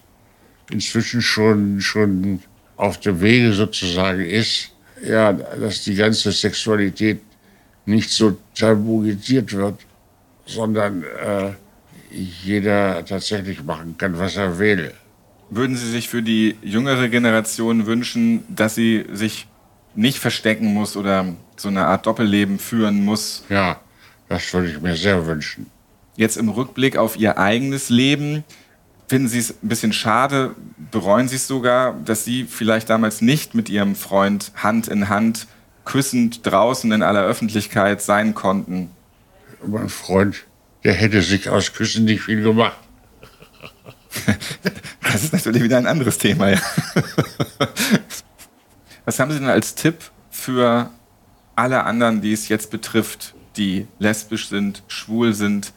inzwischen 0.72 1.22
schon, 1.22 1.82
schon 1.82 2.40
auf 2.78 3.00
dem 3.00 3.22
Wege 3.22 3.54
sozusagen 3.54 4.26
ist, 4.26 4.72
ja, 5.06 5.34
dass 5.34 5.84
die 5.84 5.96
ganze 5.96 6.32
Sexualität 6.32 7.22
nicht 7.86 8.10
so 8.10 8.38
tabuisiert 8.56 9.54
wird, 9.54 9.80
sondern 10.46 11.04
äh, 11.04 11.52
jeder 12.12 13.04
tatsächlich 13.06 13.64
machen 13.64 13.96
kann, 13.98 14.18
was 14.18 14.36
er 14.36 14.60
will. 14.60 14.92
Würden 15.50 15.76
Sie 15.76 15.90
sich 15.90 16.08
für 16.08 16.22
die 16.22 16.56
jüngere 16.62 17.10
Generation 17.10 17.86
wünschen, 17.86 18.44
dass 18.48 18.76
sie 18.76 19.06
sich 19.12 19.48
nicht 19.96 20.18
verstecken 20.18 20.74
muss 20.74 20.96
oder 20.96 21.36
so 21.58 21.68
eine 21.68 21.86
Art 21.86 22.06
Doppelleben 22.06 22.58
führen 22.58 23.04
muss? 23.04 23.44
Ja, 23.50 23.82
das 24.30 24.54
würde 24.54 24.70
ich 24.70 24.80
mir 24.80 24.96
sehr 24.96 25.26
wünschen. 25.28 25.68
Jetzt 26.16 26.38
im 26.38 26.50
Rückblick 26.50 26.98
auf 26.98 27.18
Ihr 27.18 27.38
eigenes 27.38 27.90
Leben, 27.90 28.44
Finden 29.12 29.28
Sie 29.28 29.40
es 29.40 29.62
ein 29.62 29.68
bisschen 29.68 29.92
schade, 29.92 30.56
bereuen 30.90 31.28
Sie 31.28 31.36
es 31.36 31.46
sogar, 31.46 31.96
dass 32.06 32.24
Sie 32.24 32.46
vielleicht 32.46 32.90
damals 32.90 33.20
nicht 33.20 33.54
mit 33.54 33.68
Ihrem 33.68 33.94
Freund 33.94 34.54
Hand 34.56 34.88
in 34.88 35.10
Hand 35.10 35.48
küssend 35.84 36.46
draußen 36.46 36.90
in 36.94 37.04
aller 37.04 37.26
Öffentlichkeit 37.26 38.02
sein 38.02 38.34
konnten? 38.34 38.90
Mein 39.68 39.90
Freund, 39.90 40.46
der 40.86 40.94
hätte 40.94 41.22
sich 41.22 41.50
aus 41.50 41.74
Küssen 41.74 42.06
nicht 42.06 42.22
viel 42.22 42.42
gemacht. 42.42 42.78
das 45.02 45.26
ist 45.26 45.34
natürlich 45.34 45.64
wieder 45.64 45.76
ein 45.78 45.88
anderes 45.88 46.18
Thema. 46.18 46.52
Ja. 46.52 46.62
Was 49.04 49.20
haben 49.20 49.30
Sie 49.34 49.40
denn 49.40 49.50
als 49.50 49.76
Tipp 49.76 50.10
für 50.30 50.90
alle 51.58 51.84
anderen, 51.84 52.22
die 52.22 52.32
es 52.32 52.48
jetzt 52.48 52.72
betrifft, 52.72 53.36
die 53.58 53.88
lesbisch 54.00 54.48
sind, 54.48 54.84
schwul 54.88 55.34
sind, 55.34 55.74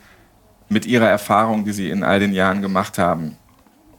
mit 0.68 0.86
Ihrer 0.86 1.08
Erfahrung, 1.08 1.64
die 1.64 1.72
Sie 1.72 1.90
in 1.90 2.02
all 2.02 2.20
den 2.20 2.32
Jahren 2.32 2.62
gemacht 2.62 2.98
haben? 2.98 3.36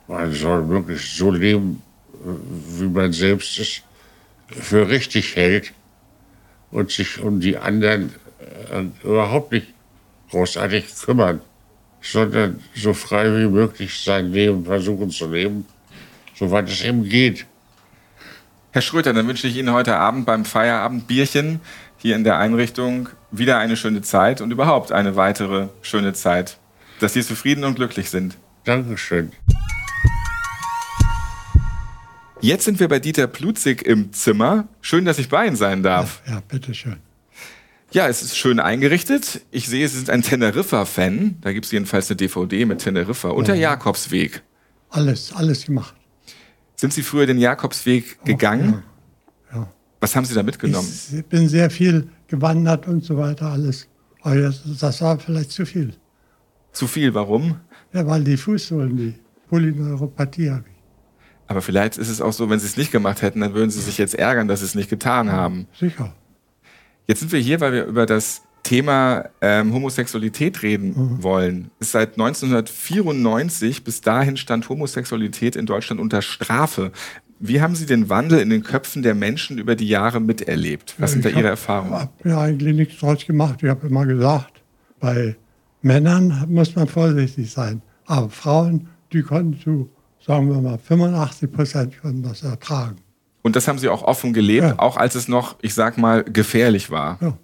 Man 0.08 0.32
soll 0.32 0.68
wirklich 0.70 1.02
so 1.16 1.32
leben, 1.32 1.82
wie 2.78 2.88
man 2.88 3.12
selbst 3.12 3.60
es 3.60 3.82
für 4.48 4.88
richtig 4.88 5.36
hält 5.36 5.74
und 6.72 6.92
sich 6.92 7.20
um 7.20 7.40
die 7.40 7.58
anderen 7.58 8.14
äh, 8.72 8.84
überhaupt 9.04 9.52
nicht 9.52 9.68
großartig 10.30 10.86
kümmern. 11.04 11.42
sondern 12.06 12.62
so 12.76 12.94
frei 12.94 13.26
wie 13.26 13.48
möglich 13.48 14.00
sein 14.04 14.32
Leben 14.32 14.66
versuchen 14.66 15.10
zu 15.10 15.32
leben, 15.32 15.66
soweit 16.36 16.70
es 16.70 16.84
eben 16.84 17.04
geht. 17.04 17.46
Herr 18.72 18.82
Schröter, 18.82 19.14
dann 19.14 19.28
wünsche 19.28 19.48
ich 19.48 19.58
Ihnen 19.58 19.72
heute 19.72 19.96
Abend 19.96 20.26
beim 20.26 20.46
Feierabendbierchen 20.46 21.62
hier 21.98 22.16
in 22.16 22.24
der 22.24 22.38
Einrichtung 22.38 23.10
wieder 23.38 23.58
eine 23.58 23.78
schöne 23.78 24.02
Zeit 24.02 24.42
und 24.42 24.52
überhaupt 24.52 24.92
eine 24.92 25.16
weitere 25.16 25.68
schöne 25.82 26.14
Zeit. 26.14 26.58
Dass 27.00 27.14
Sie 27.14 27.24
zufrieden 27.24 27.64
und 27.64 27.76
glücklich 27.76 28.10
sind. 28.10 28.38
Dankeschön. 28.64 29.32
Jetzt 32.42 32.66
sind 32.66 32.80
wir 32.80 32.88
bei 32.88 33.00
Dieter 33.00 33.28
Plutzig 33.28 33.82
im 33.86 34.14
Zimmer. 34.14 34.68
Schön, 34.82 35.06
dass 35.06 35.20
ich 35.20 35.30
bei 35.30 35.48
Ihnen 35.48 35.56
sein 35.56 35.84
darf. 35.84 36.22
Ja, 36.26 36.34
ja 36.34 36.42
bitteschön. 36.48 36.98
Ja, 37.92 38.08
es 38.08 38.22
ist 38.22 38.38
schön 38.38 38.60
eingerichtet. 38.60 39.42
Ich 39.52 39.68
sehe, 39.68 39.88
Sie 39.88 39.98
sind 39.98 40.10
ein 40.10 40.22
Teneriffa-Fan. 40.22 41.38
Da 41.42 41.54
gibt 41.54 41.66
es 41.66 41.72
jedenfalls 41.72 42.10
eine 42.10 42.18
DVD 42.18 42.66
mit 42.66 42.80
Teneriffa 42.80 43.30
und 43.30 43.48
der 43.48 43.56
Jakobsweg. 43.56 44.44
Alles, 44.90 45.34
alles 45.34 45.66
gemacht. 45.66 45.96
Sind 46.76 46.94
Sie 46.94 47.04
früher 47.04 47.26
den 47.26 47.38
Jakobsweg 47.38 48.24
gegangen? 48.26 48.66
Ja. 48.66 48.78
ja. 48.78 48.84
Was 50.06 50.16
haben 50.16 50.26
Sie 50.26 50.36
da 50.36 50.44
mitgenommen? 50.44 50.88
Ich 51.12 51.26
bin 51.26 51.50
sehr 51.50 51.68
viel 51.72 52.08
gewandert 52.28 52.88
und 52.88 53.04
so 53.04 53.18
weiter, 53.18 53.48
alles. 53.48 53.88
Aber 54.22 54.36
das, 54.36 54.62
das 54.80 55.02
war 55.02 55.18
vielleicht 55.18 55.50
zu 55.50 55.66
viel. 55.66 55.96
Zu 56.74 56.86
viel, 56.86 57.16
warum? 57.16 57.56
Ja, 57.92 58.06
weil 58.06 58.24
die 58.24 58.38
Fußsohlen, 58.38 58.96
die 58.96 59.16
Polyneuropathie 59.50 60.52
habe 60.52 60.66
ich. 60.68 60.76
Aber 61.48 61.64
vielleicht 61.64 61.98
ist 61.98 62.10
es 62.10 62.22
auch 62.22 62.34
so, 62.34 62.52
wenn 62.52 62.60
Sie 62.60 62.68
es 62.68 62.78
nicht 62.78 62.92
gemacht 62.92 63.24
hätten, 63.24 63.42
dann 63.42 63.56
würden 63.56 63.72
Sie 63.72 63.82
sich 63.82 63.98
jetzt 63.98 64.14
ärgern, 64.14 64.48
dass 64.48 64.60
Sie 64.60 64.68
es 64.68 64.76
nicht 64.76 64.92
getan 64.92 65.32
haben. 65.32 65.66
Sicher. 65.74 66.14
Jetzt 67.08 67.22
sind 67.22 67.32
wir 67.32 67.40
hier, 67.40 67.60
weil 67.60 67.74
wir 67.74 67.86
über 67.86 68.06
das 68.06 68.44
Thema 68.62 69.30
ähm, 69.42 69.74
Homosexualität 69.74 70.62
reden 70.62 70.90
mhm. 70.96 71.24
wollen. 71.24 71.72
Seit 71.80 72.14
1994 72.14 73.84
bis 73.84 74.02
dahin 74.02 74.38
stand 74.38 74.70
Homosexualität 74.70 75.56
in 75.56 75.66
Deutschland 75.66 76.00
unter 76.00 76.22
Strafe. 76.22 76.92
Wie 77.40 77.62
haben 77.62 77.76
Sie 77.76 77.86
den 77.86 78.10
Wandel 78.10 78.40
in 78.40 78.50
den 78.50 78.64
Köpfen 78.64 79.04
der 79.04 79.14
Menschen 79.14 79.58
über 79.58 79.76
die 79.76 79.88
Jahre 79.88 80.20
miterlebt? 80.20 80.96
Was 81.00 81.12
sind 81.12 81.26
da 81.26 81.30
Ihre 81.30 81.50
Erfahrungen? 81.50 81.94
Ich 81.94 82.00
habe 82.00 82.30
ja 82.30 82.42
eigentlich 82.42 82.76
nichts 82.76 83.00
draus 83.00 83.26
gemacht. 83.26 83.62
Ich 83.62 83.70
habe 83.70 83.88
immer 83.88 84.06
gesagt, 84.06 84.64
bei 85.00 85.36
Männern 85.82 86.46
muss 86.48 86.76
man 86.76 86.88
vorsichtig 86.88 87.52
sein. 87.52 87.82
Aber 88.06 88.30
Frauen, 88.30 88.88
die 89.12 89.22
konnten 89.22 89.60
zu, 89.60 89.90
sagen 90.26 90.50
wir 90.50 90.62
mal, 90.62 90.78
85 90.78 91.52
Prozent 91.52 92.02
konnten 92.02 92.24
das 92.24 92.44
ertragen. 92.44 92.98
Und 93.42 93.56
das 93.56 93.68
haben 93.68 93.78
Sie 93.78 93.90
auch 93.90 94.02
offen 94.02 94.34
gelebt, 94.34 94.66
ja. 94.66 94.80
auch 94.80 94.98
als 94.98 95.14
es 95.16 95.28
noch, 95.28 95.58
ich 95.62 95.74
sag 95.74 95.98
mal, 95.98 96.24
gefährlich 96.24 96.90
war. 96.90 97.20
Ja. 97.22 97.38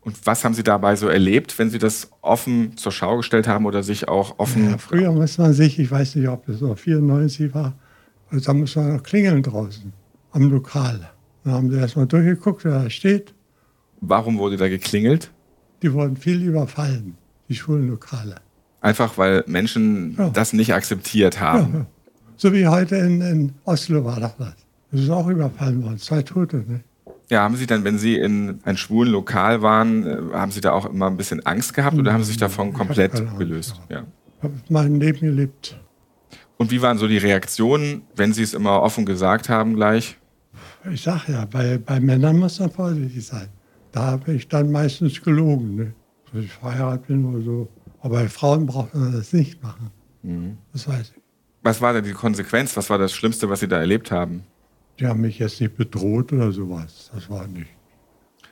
Und 0.00 0.26
was 0.26 0.42
haben 0.42 0.54
Sie 0.54 0.64
dabei 0.64 0.96
so 0.96 1.06
erlebt, 1.06 1.58
wenn 1.58 1.70
Sie 1.70 1.78
das 1.78 2.10
offen 2.22 2.76
zur 2.76 2.92
Schau 2.92 3.18
gestellt 3.18 3.46
haben 3.46 3.66
oder 3.66 3.82
sich 3.82 4.08
auch 4.08 4.38
offen. 4.38 4.70
Ja, 4.70 4.78
früher 4.78 5.12
muss 5.12 5.38
man 5.38 5.52
sich, 5.52 5.78
ich 5.78 5.90
weiß 5.90 6.16
nicht, 6.16 6.28
ob 6.28 6.48
es 6.48 6.60
noch 6.60 6.78
94 6.78 7.54
war, 7.54 7.74
da 8.30 8.52
muss 8.52 8.76
man 8.76 8.96
noch 8.96 9.02
klingeln 9.02 9.42
draußen 9.42 9.92
am 10.32 10.50
Lokal. 10.50 11.10
Dann 11.44 11.52
haben 11.52 11.70
sie 11.70 11.78
erstmal 11.78 12.06
durchgeguckt, 12.06 12.64
wer 12.64 12.82
da 12.82 12.90
steht. 12.90 13.34
Warum 14.00 14.38
wurde 14.38 14.56
da 14.56 14.68
geklingelt? 14.68 15.30
Die 15.82 15.92
wurden 15.92 16.16
viel 16.16 16.42
überfallen, 16.42 17.16
die 17.48 17.54
Schulenlokale. 17.54 18.36
Einfach 18.80 19.18
weil 19.18 19.44
Menschen 19.46 20.16
ja. 20.18 20.30
das 20.30 20.52
nicht 20.52 20.74
akzeptiert 20.74 21.40
haben. 21.40 21.74
Ja. 21.74 21.86
So 22.36 22.52
wie 22.52 22.66
heute 22.66 22.96
in, 22.96 23.20
in 23.20 23.52
Oslo 23.64 24.04
war 24.04 24.20
das. 24.20 24.34
Das 24.90 25.00
ist 25.00 25.10
auch 25.10 25.26
überfallen 25.26 25.82
worden, 25.82 25.98
zwei 25.98 26.22
Tote. 26.22 26.58
Ne? 26.58 26.80
Ja, 27.30 27.42
haben 27.42 27.56
Sie 27.56 27.66
dann, 27.66 27.84
wenn 27.84 27.98
Sie 27.98 28.16
in 28.16 28.60
einem 28.64 28.76
schwulen 28.76 29.12
Lokal 29.12 29.60
waren, 29.60 30.06
äh, 30.06 30.16
haben 30.32 30.52
Sie 30.52 30.60
da 30.60 30.72
auch 30.72 30.86
immer 30.86 31.08
ein 31.08 31.16
bisschen 31.16 31.44
Angst 31.44 31.74
gehabt 31.74 31.98
oder 31.98 32.12
haben 32.12 32.22
Sie 32.22 32.28
sich 32.28 32.38
davon 32.38 32.72
komplett 32.72 33.22
gelöst? 33.36 33.80
Ja. 33.88 34.04
Ich 34.38 34.44
habe 34.44 34.54
mein 34.68 35.00
Leben 35.00 35.20
gelebt. 35.20 35.78
Und 36.58 36.72
wie 36.72 36.82
waren 36.82 36.98
so 36.98 37.06
die 37.06 37.18
Reaktionen, 37.18 38.02
wenn 38.16 38.32
Sie 38.32 38.42
es 38.42 38.52
immer 38.52 38.82
offen 38.82 39.06
gesagt 39.06 39.48
haben 39.48 39.74
gleich? 39.74 40.18
Ich 40.92 41.02
sage 41.02 41.32
ja, 41.32 41.44
bei, 41.44 41.78
bei 41.78 42.00
Männern 42.00 42.38
muss 42.38 42.58
man 42.58 42.70
vorsichtig 42.70 43.24
sein. 43.24 43.48
Da 43.92 44.06
habe 44.06 44.34
ich 44.34 44.48
dann 44.48 44.70
meistens 44.70 45.22
gelogen, 45.22 45.76
ne? 45.76 45.94
dass 46.32 46.44
ich 46.44 46.52
verheiratet 46.52 47.06
bin 47.06 47.24
oder 47.24 47.42
so. 47.42 47.68
Aber 48.00 48.16
bei 48.16 48.28
Frauen 48.28 48.66
braucht 48.66 48.94
man 48.94 49.12
das 49.12 49.32
nicht 49.32 49.62
machen. 49.62 49.90
Mhm. 50.22 50.58
Das 50.72 50.88
weiß 50.88 51.12
ich. 51.16 51.22
Was 51.62 51.80
war 51.80 51.92
denn 51.92 52.04
die 52.04 52.12
Konsequenz? 52.12 52.76
Was 52.76 52.90
war 52.90 52.98
das 52.98 53.12
Schlimmste, 53.12 53.48
was 53.48 53.60
Sie 53.60 53.68
da 53.68 53.78
erlebt 53.78 54.10
haben? 54.10 54.42
Die 54.98 55.06
haben 55.06 55.20
mich 55.20 55.38
jetzt 55.38 55.60
nicht 55.60 55.76
bedroht 55.76 56.32
oder 56.32 56.50
sowas. 56.50 57.10
Das 57.14 57.30
war 57.30 57.46
nicht. 57.46 57.70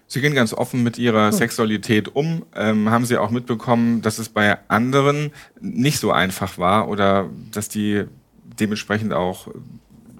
Sie 0.08 0.20
gehen 0.20 0.34
ganz 0.34 0.52
offen 0.52 0.82
mit 0.82 0.98
Ihrer 0.98 1.26
ja. 1.26 1.32
Sexualität 1.32 2.14
um. 2.14 2.44
Ähm, 2.54 2.90
haben 2.90 3.04
Sie 3.04 3.18
auch 3.18 3.30
mitbekommen, 3.30 4.02
dass 4.02 4.18
es 4.18 4.28
bei 4.28 4.58
anderen 4.68 5.32
nicht 5.60 5.98
so 5.98 6.12
einfach 6.12 6.58
war 6.58 6.88
oder 6.88 7.28
dass 7.50 7.68
die 7.68 8.04
dementsprechend 8.58 9.12
auch 9.12 9.48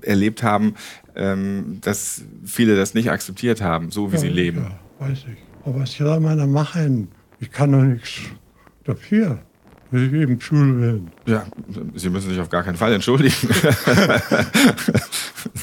erlebt 0.03 0.43
haben, 0.43 0.75
ähm, 1.15 1.79
dass 1.83 2.23
viele 2.45 2.77
das 2.77 2.95
nicht 2.95 3.11
akzeptiert 3.11 3.63
haben, 3.63 3.91
so 3.91 4.11
wie 4.11 4.17
ja, 4.17 4.21
sie 4.21 4.29
leben? 4.29 4.67
Ja, 5.01 5.07
weiß 5.07 5.19
ich. 5.19 5.39
Aber 5.65 5.81
was 5.81 5.93
soll 5.93 6.21
man 6.21 6.39
da 6.39 6.47
machen? 6.47 7.09
Ich 7.41 7.51
kann 7.51 7.73
doch 7.73 7.83
nichts 7.83 8.21
dafür. 8.85 9.39
Will 9.91 10.09
ich 10.09 10.13
eben 10.21 10.41
Schule 10.41 10.81
werden. 10.81 11.11
Ja, 11.27 11.47
Sie 11.95 12.11
müssen 12.11 12.31
sich 12.31 12.41
auf 12.41 12.49
gar 12.49 12.65
keinen 12.65 12.77
Fall 12.77 12.93
entschuldigen. 12.93 13.35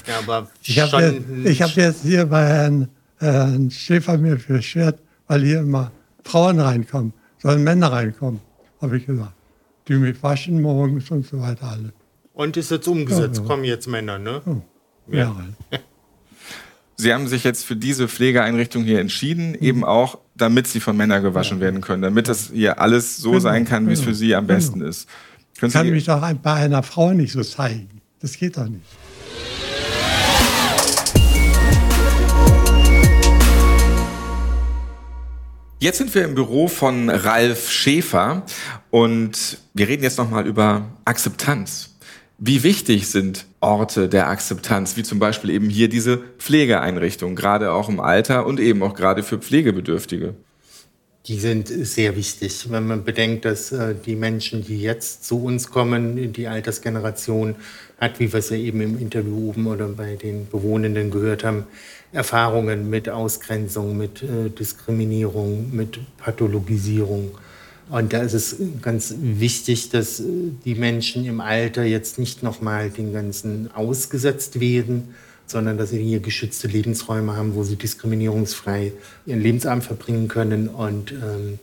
Ja, 0.07 0.19
aber 0.19 0.49
ich 0.63 0.79
habe 0.79 1.21
jetzt, 1.43 1.61
hab 1.61 1.71
jetzt 1.71 2.03
hier 2.03 2.25
bei 2.25 2.45
Herrn, 2.45 2.87
Herrn 3.31 3.71
Schäfer 3.71 4.17
mir 4.17 4.35
beschwert, 4.35 4.99
weil 5.27 5.43
hier 5.43 5.61
immer 5.61 5.91
Frauen 6.23 6.59
reinkommen, 6.59 7.13
sollen 7.37 7.63
Männer 7.63 7.91
reinkommen, 7.91 8.39
habe 8.81 8.97
ich 8.97 9.05
gesagt. 9.05 9.33
Die 9.87 9.95
mich 9.95 10.21
waschen 10.23 10.61
morgens 10.61 11.11
und 11.11 11.25
so 11.25 11.41
weiter 11.41 11.67
alle. 11.67 11.93
Und 12.33 12.57
ist 12.57 12.71
jetzt 12.71 12.87
umgesetzt, 12.87 13.37
ja, 13.37 13.41
ja. 13.43 13.47
kommen 13.47 13.63
jetzt 13.63 13.87
Männer, 13.87 14.17
ne? 14.17 14.41
Ja. 15.07 15.35
ja. 15.71 15.79
Sie 16.95 17.13
haben 17.13 17.27
sich 17.27 17.43
jetzt 17.43 17.65
für 17.65 17.75
diese 17.75 18.07
Pflegeeinrichtung 18.07 18.83
hier 18.83 18.99
entschieden, 18.99 19.49
mhm. 19.49 19.57
eben 19.61 19.83
auch, 19.83 20.19
damit 20.35 20.67
sie 20.67 20.79
von 20.79 20.95
Männern 20.95 21.23
gewaschen 21.23 21.59
werden 21.59 21.81
können, 21.81 22.01
damit 22.01 22.27
das 22.27 22.51
hier 22.53 22.79
alles 22.79 23.17
so 23.17 23.31
genau, 23.31 23.41
sein 23.41 23.65
kann, 23.65 23.83
wie 23.83 23.89
genau, 23.89 23.99
es 23.99 24.05
für 24.05 24.13
Sie 24.13 24.35
am 24.35 24.47
genau. 24.47 24.57
besten 24.57 24.81
ist. 24.81 25.09
Können 25.59 25.69
ich 25.69 25.73
kann 25.73 25.89
mich 25.89 26.05
doch 26.05 26.33
bei 26.35 26.53
einer 26.53 26.83
Frau 26.83 27.11
nicht 27.11 27.33
so 27.33 27.41
zeigen. 27.41 28.01
Das 28.19 28.37
geht 28.37 28.57
doch 28.57 28.67
nicht. 28.67 28.85
Jetzt 35.83 35.97
sind 35.97 36.15
wir 36.15 36.23
im 36.23 36.33
Büro 36.33 36.69
von 36.69 37.09
Ralf 37.09 37.69
Schäfer 37.69 38.45
und 38.89 39.57
wir 39.73 39.89
reden 39.89 40.01
jetzt 40.01 40.17
nochmal 40.17 40.47
über 40.47 40.87
Akzeptanz. 41.03 41.89
Wie 42.37 42.63
wichtig 42.63 43.09
sind 43.09 43.45
Orte 43.59 44.07
der 44.07 44.29
Akzeptanz, 44.29 44.95
wie 44.95 45.03
zum 45.03 45.19
Beispiel 45.19 45.49
eben 45.49 45.69
hier 45.69 45.89
diese 45.89 46.19
Pflegeeinrichtung, 46.37 47.35
gerade 47.35 47.73
auch 47.73 47.89
im 47.89 47.99
Alter 47.99 48.45
und 48.45 48.61
eben 48.61 48.81
auch 48.81 48.93
gerade 48.93 49.23
für 49.23 49.39
Pflegebedürftige? 49.39 50.35
Die 51.27 51.37
sind 51.37 51.67
sehr 51.67 52.15
wichtig, 52.15 52.71
wenn 52.71 52.87
man 52.87 53.03
bedenkt, 53.03 53.43
dass 53.43 53.73
äh, 53.73 53.93
die 53.93 54.15
Menschen, 54.15 54.63
die 54.63 54.81
jetzt 54.81 55.25
zu 55.25 55.43
uns 55.43 55.69
kommen, 55.69 56.31
die 56.31 56.47
Altersgeneration 56.47 57.55
hat, 57.99 58.21
wie 58.21 58.31
wir 58.31 58.39
es 58.39 58.49
ja 58.49 58.57
eben 58.57 58.79
im 58.79 58.97
Interview 58.97 59.49
oben 59.49 59.67
oder 59.67 59.89
bei 59.89 60.15
den 60.15 60.47
Bewohnenden 60.49 61.11
gehört 61.11 61.43
haben, 61.43 61.65
Erfahrungen 62.13 62.89
mit 62.89 63.09
Ausgrenzung, 63.09 63.97
mit 63.97 64.21
äh, 64.21 64.49
Diskriminierung, 64.49 65.75
mit 65.75 65.99
Pathologisierung. 66.17 67.31
Und 67.89 68.13
da 68.13 68.21
ist 68.21 68.33
es 68.33 68.55
ganz 68.81 69.15
wichtig, 69.19 69.89
dass 69.89 70.19
äh, 70.19 70.23
die 70.63 70.75
Menschen 70.75 71.25
im 71.25 71.41
Alter 71.41 71.83
jetzt 71.83 72.19
nicht 72.19 72.43
nochmal 72.43 72.91
den 72.91 73.13
ganzen 73.13 73.71
ausgesetzt 73.73 74.59
werden, 74.59 75.15
sondern 75.47 75.77
dass 75.77 75.89
sie 75.89 76.01
hier 76.01 76.19
geschützte 76.19 76.67
Lebensräume 76.67 77.35
haben, 77.35 77.55
wo 77.55 77.63
sie 77.63 77.75
diskriminierungsfrei 77.75 78.93
ihren 79.25 79.41
Lebensabend 79.41 79.83
verbringen 79.83 80.27
können 80.27 80.69
und 80.69 81.11
ähm, 81.11 81.59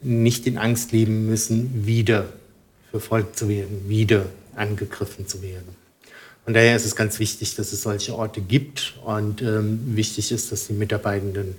nicht 0.00 0.46
in 0.46 0.58
Angst 0.58 0.92
leben 0.92 1.26
müssen, 1.26 1.86
wieder 1.86 2.32
verfolgt 2.90 3.36
zu 3.36 3.48
werden, 3.48 3.88
wieder 3.88 4.26
angegriffen 4.54 5.26
zu 5.26 5.42
werden. 5.42 5.77
Von 6.48 6.54
daher 6.54 6.76
ist 6.76 6.86
es 6.86 6.96
ganz 6.96 7.18
wichtig, 7.18 7.56
dass 7.56 7.74
es 7.74 7.82
solche 7.82 8.14
Orte 8.14 8.40
gibt 8.40 8.94
und 9.04 9.42
ähm, 9.42 9.80
wichtig 9.94 10.32
ist, 10.32 10.50
dass 10.50 10.66
die 10.66 10.72
Mitarbeitenden 10.72 11.56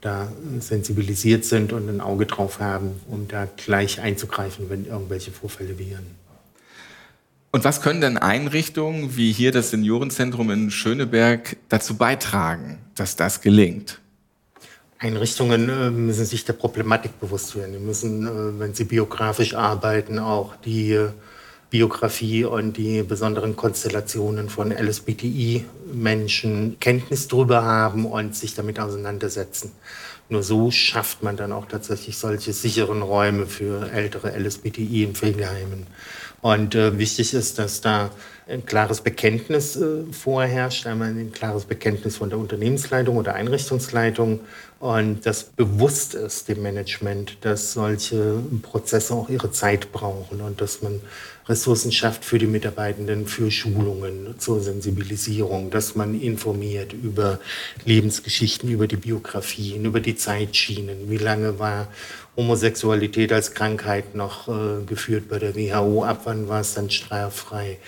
da 0.00 0.32
sensibilisiert 0.60 1.44
sind 1.44 1.74
und 1.74 1.90
ein 1.90 2.00
Auge 2.00 2.24
drauf 2.24 2.58
haben, 2.58 2.92
um 3.06 3.28
da 3.28 3.46
gleich 3.58 4.00
einzugreifen, 4.00 4.70
wenn 4.70 4.86
irgendwelche 4.86 5.30
Vorfälle 5.30 5.78
wären. 5.78 6.06
Und 7.52 7.64
was 7.64 7.82
können 7.82 8.00
denn 8.00 8.16
Einrichtungen 8.16 9.14
wie 9.14 9.30
hier 9.30 9.52
das 9.52 9.72
Seniorenzentrum 9.72 10.50
in 10.50 10.70
Schöneberg 10.70 11.58
dazu 11.68 11.98
beitragen, 11.98 12.78
dass 12.94 13.16
das 13.16 13.42
gelingt? 13.42 14.00
Einrichtungen 14.98 15.68
äh, 15.68 15.90
müssen 15.90 16.24
sich 16.24 16.46
der 16.46 16.54
Problematik 16.54 17.20
bewusst 17.20 17.56
werden. 17.56 17.74
Die 17.74 17.78
müssen, 17.78 18.26
äh, 18.26 18.58
wenn 18.58 18.72
sie 18.72 18.84
biografisch 18.84 19.52
arbeiten, 19.52 20.18
auch 20.18 20.56
die 20.56 20.92
äh, 20.92 21.10
Biografie 21.70 22.44
und 22.44 22.76
die 22.76 23.02
besonderen 23.02 23.56
Konstellationen 23.56 24.48
von 24.48 24.72
LSBTI-Menschen 24.72 26.78
Kenntnis 26.80 27.28
darüber 27.28 27.62
haben 27.62 28.06
und 28.06 28.34
sich 28.34 28.54
damit 28.54 28.80
auseinandersetzen. 28.80 29.72
Nur 30.28 30.42
so 30.42 30.70
schafft 30.70 31.22
man 31.22 31.36
dann 31.36 31.52
auch 31.52 31.66
tatsächlich 31.66 32.18
solche 32.18 32.52
sicheren 32.52 33.02
Räume 33.02 33.46
für 33.46 33.90
ältere 33.92 34.36
LSBTI 34.36 35.04
in 35.04 35.14
Pflegeheimen. 35.14 35.86
Und 36.40 36.74
äh, 36.74 36.98
wichtig 36.98 37.34
ist, 37.34 37.58
dass 37.58 37.80
da 37.80 38.10
ein 38.48 38.64
klares 38.64 39.00
Bekenntnis 39.00 39.76
äh, 39.76 40.04
vorherrscht, 40.12 40.86
einmal 40.86 41.08
ein 41.08 41.32
klares 41.32 41.64
Bekenntnis 41.64 42.16
von 42.16 42.30
der 42.30 42.38
Unternehmensleitung 42.38 43.16
oder 43.16 43.34
Einrichtungsleitung 43.34 44.40
und 44.80 45.26
das 45.26 45.44
bewusst 45.44 46.14
ist 46.14 46.48
dem 46.48 46.62
Management, 46.62 47.36
dass 47.42 47.74
solche 47.74 48.42
Prozesse 48.62 49.12
auch 49.12 49.28
ihre 49.28 49.52
Zeit 49.52 49.92
brauchen 49.92 50.40
und 50.40 50.62
dass 50.62 50.80
man 50.80 51.02
Ressourcen 51.50 51.90
schafft 51.90 52.24
für 52.24 52.38
die 52.38 52.46
Mitarbeitenden, 52.46 53.26
für 53.26 53.50
Schulungen 53.50 54.36
zur 54.38 54.60
Sensibilisierung, 54.60 55.70
dass 55.70 55.96
man 55.96 56.18
informiert 56.18 56.92
über 56.92 57.40
Lebensgeschichten, 57.84 58.70
über 58.70 58.86
die 58.86 58.96
Biografien, 58.96 59.84
über 59.84 59.98
die 59.98 60.14
Zeitschienen. 60.14 61.10
Wie 61.10 61.18
lange 61.18 61.58
war 61.58 61.88
Homosexualität 62.36 63.32
als 63.32 63.52
Krankheit 63.52 64.14
noch 64.14 64.46
äh, 64.46 64.84
geführt 64.86 65.28
bei 65.28 65.40
der 65.40 65.56
WHO? 65.56 66.04
Ab 66.04 66.20
wann 66.24 66.48
war 66.48 66.60
es 66.60 66.74
dann 66.74 66.88
straffrei? 66.88 67.78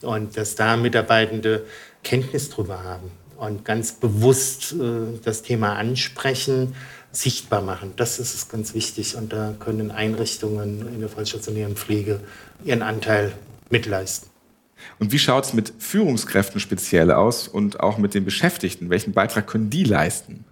Und 0.00 0.36
dass 0.36 0.56
da 0.56 0.76
Mitarbeitende 0.76 1.64
Kenntnis 2.02 2.50
drüber 2.50 2.82
haben 2.82 3.12
und 3.36 3.64
ganz 3.64 3.92
bewusst 3.92 4.72
äh, 4.72 5.18
das 5.24 5.42
Thema 5.42 5.76
ansprechen, 5.76 6.74
sichtbar 7.12 7.60
machen. 7.62 7.92
Das 7.96 8.18
ist 8.18 8.50
ganz 8.50 8.74
wichtig 8.74 9.16
und 9.16 9.32
da 9.32 9.54
können 9.60 9.90
Einrichtungen 9.90 10.88
in 10.92 11.00
der 11.00 11.08
vollstationären 11.08 11.76
Pflege 11.76 12.20
ihren 12.64 12.82
Anteil 12.82 13.32
mitleisten. 13.70 14.30
Und 14.98 15.12
wie 15.12 15.18
schaut 15.18 15.44
es 15.44 15.52
mit 15.52 15.72
Führungskräften 15.78 16.58
speziell 16.60 17.12
aus 17.12 17.46
und 17.46 17.80
auch 17.80 17.98
mit 17.98 18.14
den 18.14 18.24
Beschäftigten? 18.24 18.90
Welchen 18.90 19.12
Beitrag 19.12 19.46
können 19.46 19.70
die 19.70 19.84
leisten? 19.84 20.44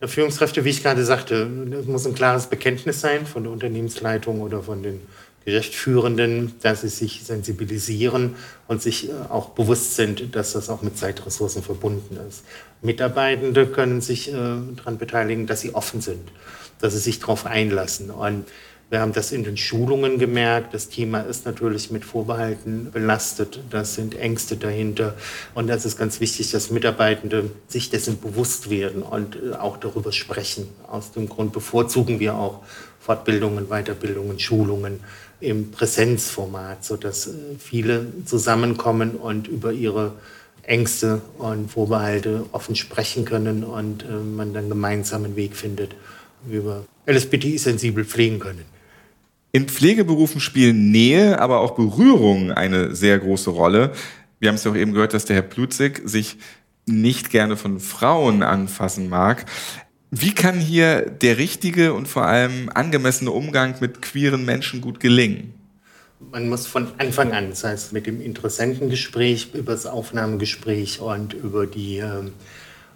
Ja, 0.00 0.06
Führungskräfte, 0.06 0.64
wie 0.64 0.70
ich 0.70 0.82
gerade 0.82 1.04
sagte, 1.04 1.48
es 1.80 1.86
muss 1.86 2.06
ein 2.06 2.14
klares 2.14 2.46
Bekenntnis 2.46 3.00
sein 3.00 3.26
von 3.26 3.44
der 3.44 3.52
Unternehmensleitung 3.52 4.42
oder 4.42 4.62
von 4.62 4.82
den 4.82 5.00
Geschäftsführenden, 5.44 6.54
dass 6.62 6.80
sie 6.80 6.88
sich 6.88 7.22
sensibilisieren 7.24 8.36
und 8.66 8.82
sich 8.82 9.08
äh, 9.08 9.12
auch 9.28 9.50
bewusst 9.50 9.96
sind, 9.96 10.34
dass 10.34 10.52
das 10.52 10.68
auch 10.70 10.82
mit 10.82 10.96
Zeitressourcen 10.96 11.62
verbunden 11.62 12.18
ist. 12.28 12.44
Mitarbeitende 12.82 13.66
können 13.66 14.00
sich 14.00 14.32
äh, 14.32 14.32
daran 14.32 14.98
beteiligen, 14.98 15.46
dass 15.46 15.60
sie 15.60 15.74
offen 15.74 16.00
sind, 16.00 16.32
dass 16.80 16.94
sie 16.94 16.98
sich 16.98 17.20
darauf 17.20 17.46
einlassen. 17.46 18.10
Und 18.10 18.46
wir 18.90 19.00
haben 19.00 19.12
das 19.12 19.32
in 19.32 19.44
den 19.44 19.56
Schulungen 19.56 20.18
gemerkt. 20.18 20.72
Das 20.72 20.88
Thema 20.88 21.20
ist 21.20 21.46
natürlich 21.46 21.90
mit 21.90 22.04
Vorbehalten 22.04 22.90
belastet. 22.92 23.60
Das 23.70 23.94
sind 23.94 24.14
Ängste 24.14 24.56
dahinter. 24.56 25.14
Und 25.54 25.68
das 25.68 25.84
ist 25.84 25.98
ganz 25.98 26.20
wichtig, 26.20 26.50
dass 26.50 26.70
Mitarbeitende 26.70 27.50
sich 27.66 27.90
dessen 27.90 28.20
bewusst 28.20 28.70
werden 28.70 29.02
und 29.02 29.36
äh, 29.36 29.54
auch 29.56 29.78
darüber 29.78 30.12
sprechen. 30.12 30.68
Aus 30.88 31.12
dem 31.12 31.28
Grund 31.28 31.52
bevorzugen 31.52 32.20
wir 32.20 32.34
auch 32.34 32.62
Fortbildungen, 33.00 33.68
Weiterbildungen, 33.68 34.38
Schulungen 34.38 35.00
im 35.40 35.70
Präsenzformat, 35.70 36.84
sodass 36.84 37.26
äh, 37.26 37.32
viele 37.58 38.06
zusammenkommen 38.24 39.12
und 39.12 39.48
über 39.48 39.72
ihre 39.72 40.12
Ängste 40.62 41.20
und 41.38 41.70
Vorbehalte 41.70 42.46
offen 42.52 42.76
sprechen 42.76 43.24
können 43.24 43.64
und 43.64 44.02
äh, 44.02 44.12
man 44.12 44.54
dann 44.54 44.68
gemeinsam 44.68 45.24
einen 45.24 45.36
Weg 45.36 45.56
findet, 45.56 45.94
wie 46.46 46.64
wir 46.64 46.84
LSBTI 47.06 47.58
sensibel 47.58 48.04
pflegen 48.04 48.38
können. 48.38 48.64
In 49.52 49.68
Pflegeberufen 49.68 50.40
spielen 50.40 50.90
Nähe, 50.90 51.38
aber 51.38 51.60
auch 51.60 51.72
Berührung 51.72 52.50
eine 52.50 52.94
sehr 52.94 53.18
große 53.18 53.50
Rolle. 53.50 53.92
Wir 54.40 54.48
haben 54.48 54.56
es 54.56 54.64
ja 54.64 54.72
auch 54.72 54.76
eben 54.76 54.92
gehört, 54.92 55.14
dass 55.14 55.26
der 55.26 55.36
Herr 55.36 55.42
Plutzig 55.42 56.02
sich 56.04 56.38
nicht 56.86 57.30
gerne 57.30 57.56
von 57.56 57.80
Frauen 57.80 58.42
anfassen 58.42 59.08
mag. 59.08 59.46
Wie 60.16 60.32
kann 60.32 60.60
hier 60.60 61.10
der 61.10 61.38
richtige 61.38 61.92
und 61.92 62.06
vor 62.06 62.24
allem 62.24 62.70
angemessene 62.72 63.32
Umgang 63.32 63.74
mit 63.80 64.00
queeren 64.00 64.44
Menschen 64.44 64.80
gut 64.80 65.00
gelingen? 65.00 65.54
Man 66.30 66.48
muss 66.48 66.68
von 66.68 66.86
Anfang 66.98 67.32
an, 67.32 67.50
das 67.50 67.64
heißt 67.64 67.92
mit 67.92 68.06
dem 68.06 68.20
Interessentengespräch, 68.20 69.50
über 69.54 69.72
das 69.72 69.86
Aufnahmegespräch 69.86 71.00
und 71.00 71.34
über 71.34 71.66
die 71.66 71.98
äh, 71.98 72.30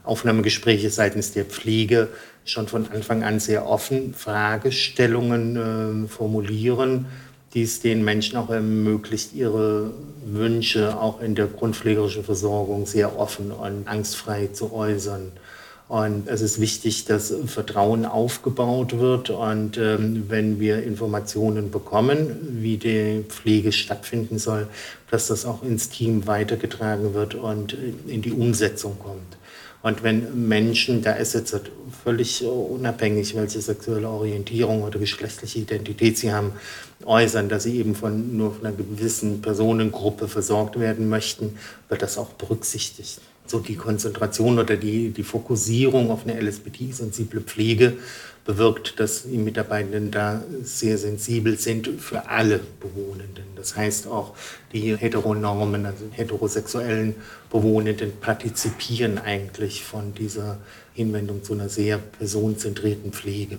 Aufnahmegespräche 0.04 0.90
seitens 0.90 1.32
der 1.32 1.44
Pflege 1.44 2.08
schon 2.44 2.68
von 2.68 2.88
Anfang 2.92 3.24
an 3.24 3.40
sehr 3.40 3.66
offen 3.66 4.14
Fragestellungen 4.14 6.04
äh, 6.04 6.08
formulieren, 6.08 7.06
die 7.52 7.62
es 7.62 7.80
den 7.80 8.04
Menschen 8.04 8.38
auch 8.38 8.50
ermöglicht, 8.50 9.34
ihre 9.34 9.90
Wünsche 10.24 10.96
auch 10.96 11.20
in 11.20 11.34
der 11.34 11.46
grundpflegerischen 11.48 12.22
Versorgung 12.22 12.86
sehr 12.86 13.18
offen 13.18 13.50
und 13.50 13.88
angstfrei 13.88 14.50
zu 14.52 14.72
äußern. 14.72 15.32
Und 15.88 16.28
es 16.28 16.42
ist 16.42 16.60
wichtig, 16.60 17.06
dass 17.06 17.32
Vertrauen 17.46 18.04
aufgebaut 18.04 18.98
wird. 18.98 19.30
Und 19.30 19.78
ähm, 19.78 20.24
wenn 20.28 20.60
wir 20.60 20.82
Informationen 20.82 21.70
bekommen, 21.70 22.58
wie 22.60 22.76
die 22.76 23.24
Pflege 23.26 23.72
stattfinden 23.72 24.38
soll, 24.38 24.68
dass 25.10 25.28
das 25.28 25.46
auch 25.46 25.62
ins 25.62 25.88
Team 25.88 26.26
weitergetragen 26.26 27.14
wird 27.14 27.34
und 27.34 27.74
in 28.06 28.20
die 28.20 28.32
Umsetzung 28.32 28.98
kommt. 28.98 29.38
Und 29.80 30.02
wenn 30.02 30.46
Menschen, 30.48 31.02
da 31.02 31.12
ist 31.12 31.34
jetzt 31.34 31.58
völlig 32.02 32.44
unabhängig, 32.44 33.34
welche 33.34 33.62
sexuelle 33.62 34.08
Orientierung 34.08 34.82
oder 34.82 34.98
geschlechtliche 34.98 35.60
Identität 35.60 36.18
sie 36.18 36.32
haben, 36.32 36.52
äußern, 37.06 37.48
dass 37.48 37.62
sie 37.62 37.78
eben 37.78 37.94
von 37.94 38.36
nur 38.36 38.52
von 38.54 38.66
einer 38.66 38.76
gewissen 38.76 39.40
Personengruppe 39.40 40.28
versorgt 40.28 40.78
werden 40.78 41.08
möchten, 41.08 41.56
wird 41.88 42.02
das 42.02 42.18
auch 42.18 42.30
berücksichtigt 42.30 43.20
so 43.50 43.60
die 43.60 43.76
Konzentration 43.76 44.58
oder 44.58 44.76
die, 44.76 45.10
die 45.10 45.22
Fokussierung 45.22 46.10
auf 46.10 46.26
eine 46.26 46.40
LSBT-sensible 46.40 47.40
Pflege 47.40 47.94
bewirkt, 48.44 48.98
dass 48.98 49.24
die 49.24 49.36
Mitarbeitenden 49.36 50.10
da 50.10 50.42
sehr 50.62 50.96
sensibel 50.96 51.58
sind 51.58 51.88
für 52.00 52.30
alle 52.30 52.60
Bewohnenden. 52.80 53.44
Das 53.56 53.76
heißt 53.76 54.06
auch 54.06 54.34
die 54.72 54.96
Heteronormen, 54.96 55.84
also 55.84 56.06
heterosexuellen 56.12 57.14
Bewohnenden 57.50 58.12
partizipieren 58.20 59.18
eigentlich 59.18 59.84
von 59.84 60.14
dieser 60.14 60.58
Hinwendung 60.94 61.44
zu 61.44 61.52
einer 61.52 61.68
sehr 61.68 61.98
personenzentrierten 61.98 63.12
Pflege. 63.12 63.58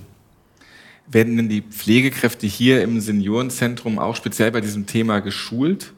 Werden 1.11 1.37
denn 1.37 1.49
die 1.49 1.61
Pflegekräfte 1.61 2.47
hier 2.47 2.81
im 2.81 2.99
Seniorenzentrum 2.99 3.99
auch 3.99 4.15
speziell 4.15 4.51
bei 4.51 4.61
diesem 4.61 4.87
Thema 4.87 5.19
geschult? 5.19 5.93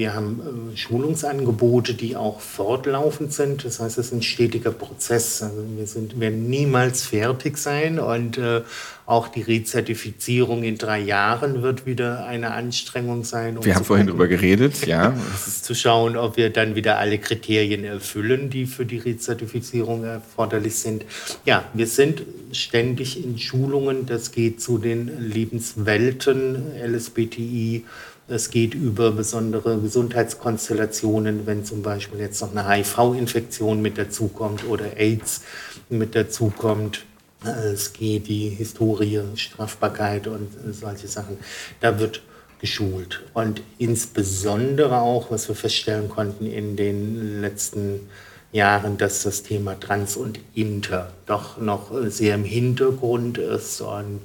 Wir 0.00 0.14
haben 0.14 0.72
äh, 0.72 0.76
Schulungsangebote, 0.78 1.92
die 1.92 2.16
auch 2.16 2.40
fortlaufend 2.40 3.34
sind. 3.34 3.66
Das 3.66 3.80
heißt, 3.80 3.98
es 3.98 4.06
ist 4.06 4.12
ein 4.14 4.22
stetiger 4.22 4.70
Prozess. 4.70 5.42
Also 5.42 5.62
wir 5.76 5.86
sind, 5.86 6.18
werden 6.18 6.48
niemals 6.48 7.02
fertig 7.02 7.58
sein 7.58 7.98
und 7.98 8.38
äh, 8.38 8.62
auch 9.04 9.28
die 9.28 9.42
Rezertifizierung 9.42 10.62
in 10.62 10.78
drei 10.78 11.00
Jahren 11.00 11.60
wird 11.60 11.84
wieder 11.84 12.24
eine 12.24 12.52
Anstrengung 12.52 13.24
sein. 13.24 13.58
Um 13.58 13.64
wir 13.66 13.74
haben 13.74 13.84
vorhin 13.84 14.06
darüber 14.06 14.26
geredet, 14.26 14.86
ja. 14.86 15.12
zu 15.62 15.74
schauen, 15.74 16.16
ob 16.16 16.38
wir 16.38 16.48
dann 16.48 16.74
wieder 16.76 16.96
alle 16.96 17.18
Kriterien 17.18 17.84
erfüllen, 17.84 18.48
die 18.48 18.64
für 18.64 18.86
die 18.86 18.98
Rezertifizierung 18.98 20.04
erforderlich 20.04 20.76
sind. 20.76 21.04
Ja, 21.44 21.64
wir 21.74 21.86
sind 21.86 22.22
ständig 22.52 23.22
in 23.22 23.38
Schulungen. 23.38 24.06
Das 24.06 24.32
geht 24.32 24.62
zu 24.62 24.78
den 24.78 25.28
Lebenswelten 25.28 26.72
LSBTI 26.82 27.84
es 28.30 28.50
geht 28.50 28.74
über 28.74 29.10
besondere 29.10 29.78
Gesundheitskonstellationen, 29.78 31.46
wenn 31.46 31.64
zum 31.64 31.82
Beispiel 31.82 32.20
jetzt 32.20 32.40
noch 32.40 32.54
eine 32.54 32.68
HIV-Infektion 32.68 33.82
mit 33.82 33.98
dazukommt 33.98 34.64
oder 34.64 34.96
AIDS 34.96 35.42
mit 35.88 36.14
dazukommt. 36.14 37.04
Es 37.44 37.92
geht 37.92 38.28
die 38.28 38.50
Historie, 38.50 39.22
Strafbarkeit 39.34 40.28
und 40.28 40.48
solche 40.70 41.08
Sachen. 41.08 41.38
Da 41.80 41.98
wird 41.98 42.22
geschult. 42.60 43.22
Und 43.34 43.62
insbesondere 43.78 45.00
auch, 45.00 45.30
was 45.30 45.48
wir 45.48 45.56
feststellen 45.56 46.08
konnten 46.08 46.46
in 46.46 46.76
den 46.76 47.40
letzten 47.40 48.08
Jahren, 48.52 48.98
dass 48.98 49.22
das 49.22 49.42
Thema 49.42 49.78
Trans 49.78 50.16
und 50.16 50.38
Inter 50.54 51.12
doch 51.26 51.58
noch 51.58 51.90
sehr 52.06 52.34
im 52.34 52.44
Hintergrund 52.44 53.38
ist 53.38 53.80
und 53.80 54.20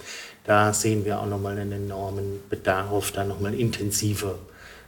da 0.45 0.73
sehen 0.73 1.05
wir 1.05 1.19
auch 1.19 1.25
nochmal 1.25 1.58
einen 1.58 1.71
enormen 1.71 2.39
Bedarf, 2.49 3.12
da 3.12 3.23
nochmal 3.23 3.53
intensiver 3.53 4.38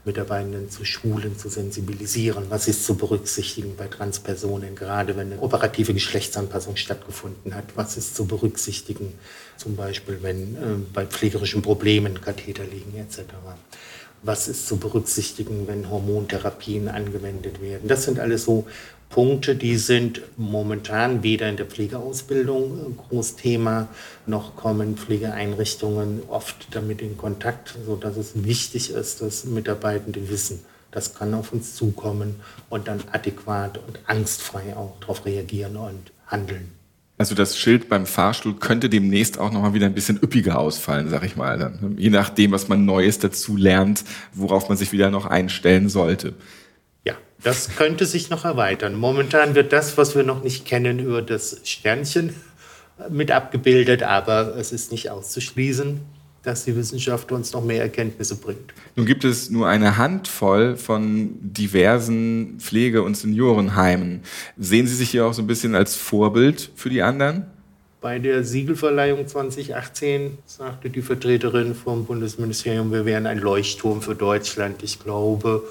Mitarbeitenden 0.08 0.70
zu 0.70 0.86
schulen, 0.86 1.38
zu 1.38 1.50
sensibilisieren. 1.50 2.46
Was 2.50 2.68
ist 2.68 2.86
zu 2.86 2.96
berücksichtigen 2.96 3.76
bei 3.76 3.88
Transpersonen, 3.88 4.76
gerade 4.76 5.18
wenn 5.18 5.34
eine 5.34 5.42
operative 5.42 5.94
Geschlechtsanpassung 5.94 6.78
stattgefunden 6.78 7.54
hat? 7.54 7.66
Was 7.76 7.98
ist 7.98 8.16
zu 8.16 8.26
berücksichtigen, 8.26 9.14
zum 9.58 9.76
Beispiel 9.76 10.20
wenn 10.22 10.56
äh, 10.56 10.60
bei 10.94 11.06
pflegerischen 11.06 11.62
Problemen 11.62 12.22
Katheter 12.22 12.64
liegen 12.64 12.98
etc. 12.98 13.34
Was 14.24 14.48
ist 14.48 14.68
zu 14.68 14.78
berücksichtigen, 14.78 15.68
wenn 15.68 15.90
Hormontherapien 15.90 16.88
angewendet 16.88 17.62
werden? 17.62 17.88
Das 17.88 18.04
sind 18.04 18.20
alles 18.20 18.46
so 18.46 18.66
Punkte, 19.10 19.56
die 19.56 19.78
sind 19.78 20.22
momentan 20.38 21.24
weder 21.24 21.50
in 21.50 21.58
der 21.58 21.66
Pflegeausbildung 21.66 22.98
groß 22.98 23.36
Thema, 23.36 23.88
noch 24.26 24.56
kommen 24.56 24.98
Pflegeeinrichtungen 24.98 26.22
oft 26.28 26.68
damit 26.72 27.02
in 27.02 27.18
Kontakt, 27.18 27.76
sodass 27.86 28.18
es 28.18 28.44
wichtig 28.44 28.92
ist, 28.92 29.22
dass 29.22 29.46
Mitarbeitende 29.46 30.30
wissen, 30.30 30.60
das 30.92 31.16
kann 31.16 31.34
auf 31.34 31.54
uns 31.54 31.76
zukommen 31.76 32.36
und 32.70 32.88
dann 32.88 33.02
adäquat 33.12 33.78
und 33.78 34.00
angstfrei 34.08 34.76
auch 34.76 35.00
darauf 35.00 35.26
reagieren 35.26 35.78
und 35.78 36.12
handeln. 36.28 36.72
Also 37.20 37.34
das 37.34 37.58
Schild 37.58 37.90
beim 37.90 38.06
Fahrstuhl 38.06 38.56
könnte 38.58 38.90
demnächst 38.90 39.40
auch 39.40 39.52
nochmal 39.52 39.74
wieder 39.74 39.88
ein 39.88 39.96
bisschen 39.96 40.22
üppiger 40.22 40.60
ausfallen, 40.60 41.10
sag 41.10 41.24
ich 41.24 41.36
mal. 41.36 41.58
Dann, 41.58 41.96
je 41.98 42.12
nachdem, 42.12 42.52
was 42.52 42.68
man 42.68 42.86
Neues 42.86 43.18
dazu 43.18 43.58
lernt, 43.58 44.04
worauf 44.34 44.70
man 44.70 44.78
sich 44.78 44.92
wieder 44.92 45.10
noch 45.10 45.26
einstellen 45.26 45.90
sollte. 45.90 46.36
Das 47.44 47.76
könnte 47.76 48.06
sich 48.06 48.30
noch 48.30 48.46
erweitern. 48.46 48.96
Momentan 48.96 49.56
wird 49.56 49.72
das, 49.72 49.98
was 49.98 50.16
wir 50.16 50.24
noch 50.24 50.44
nicht 50.44 50.66
kennen, 50.66 51.00
über 51.00 51.22
das 51.22 51.62
Sternchen 51.64 52.34
mit 53.10 53.32
abgebildet, 53.32 54.04
aber 54.04 54.56
es 54.56 54.72
ist 54.72 54.92
nicht 54.92 55.10
auszuschließen, 55.12 56.00
dass 56.44 56.66
die 56.66 56.76
Wissenschaft 56.76 57.32
uns 57.32 57.54
noch 57.54 57.64
mehr 57.64 57.82
Erkenntnisse 57.82 58.38
bringt. 58.38 58.74
Nun 58.96 59.06
gibt 59.06 59.24
es 59.24 59.50
nur 59.50 59.68
eine 59.68 59.98
Handvoll 59.98 60.78
von 60.78 61.38
diversen 61.42 62.58
Pflege- 62.60 63.04
und 63.04 63.16
Seniorenheimen. 63.16 64.22
Sehen 64.58 64.88
Sie 64.88 64.96
sich 64.96 65.10
hier 65.12 65.26
auch 65.26 65.34
so 65.34 65.42
ein 65.42 65.48
bisschen 65.48 65.76
als 65.76 65.96
Vorbild 65.96 66.72
für 66.76 66.90
die 66.90 67.02
anderen? 67.02 67.46
Bei 68.00 68.20
der 68.20 68.44
Siegelverleihung 68.44 69.28
2018 69.28 70.38
sagte 70.46 70.90
die 70.90 71.02
Vertreterin 71.02 71.76
vom 71.76 72.06
Bundesministerium, 72.06 72.92
wir 72.92 73.06
wären 73.06 73.26
ein 73.26 73.40
Leuchtturm 73.40 74.02
für 74.02 74.16
Deutschland. 74.16 74.84
Ich 74.84 75.00
glaube, 75.00 75.64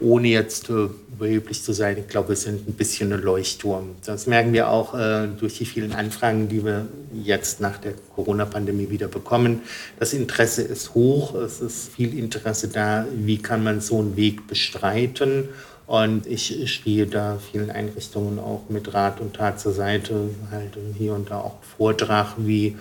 ohne 0.00 0.28
jetzt 0.28 0.68
äh, 0.68 0.88
überheblich 1.16 1.62
zu 1.62 1.72
sein, 1.72 1.96
ich 1.98 2.08
glaube, 2.08 2.30
wir 2.30 2.36
sind 2.36 2.68
ein 2.68 2.74
bisschen 2.74 3.12
ein 3.12 3.22
Leuchtturm. 3.22 3.96
Das 4.04 4.26
merken 4.26 4.52
wir 4.52 4.68
auch 4.68 4.94
äh, 4.94 5.28
durch 5.38 5.56
die 5.56 5.64
vielen 5.64 5.92
Anfragen, 5.92 6.48
die 6.48 6.64
wir 6.64 6.86
jetzt 7.14 7.60
nach 7.60 7.78
der 7.78 7.94
Corona-Pandemie 8.14 8.90
wieder 8.90 9.08
bekommen. 9.08 9.62
Das 9.98 10.12
Interesse 10.12 10.62
ist 10.62 10.94
hoch, 10.94 11.34
es 11.34 11.60
ist 11.60 11.92
viel 11.94 12.18
Interesse 12.18 12.68
da, 12.68 13.06
wie 13.14 13.38
kann 13.38 13.64
man 13.64 13.80
so 13.80 13.98
einen 13.98 14.16
Weg 14.16 14.46
bestreiten. 14.46 15.48
Und 15.86 16.26
ich 16.26 16.70
stehe 16.70 17.06
da 17.06 17.38
vielen 17.50 17.70
Einrichtungen 17.70 18.38
auch 18.38 18.64
mit 18.68 18.92
Rat 18.92 19.20
und 19.20 19.36
Tat 19.36 19.60
zur 19.60 19.72
Seite, 19.72 20.30
halte 20.50 20.80
hier 20.98 21.14
und 21.14 21.30
da 21.30 21.38
auch 21.38 21.62
Vortrag, 21.76 22.34
wie 22.38 22.76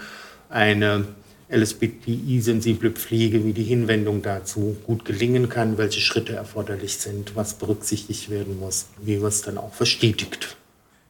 eine 0.49 1.05
LSBTI-sensible 1.49 2.91
Pflege, 2.91 3.45
wie 3.45 3.53
die 3.53 3.63
Hinwendung 3.63 4.21
dazu 4.21 4.75
gut 4.85 5.05
gelingen 5.05 5.49
kann, 5.49 5.77
welche 5.77 6.01
Schritte 6.01 6.33
erforderlich 6.33 6.97
sind, 6.97 7.35
was 7.35 7.53
berücksichtigt 7.55 8.29
werden 8.29 8.59
muss, 8.59 8.87
wie 9.03 9.19
wir 9.21 9.27
es 9.27 9.41
dann 9.41 9.57
auch 9.57 9.73
verstetigt. 9.73 10.57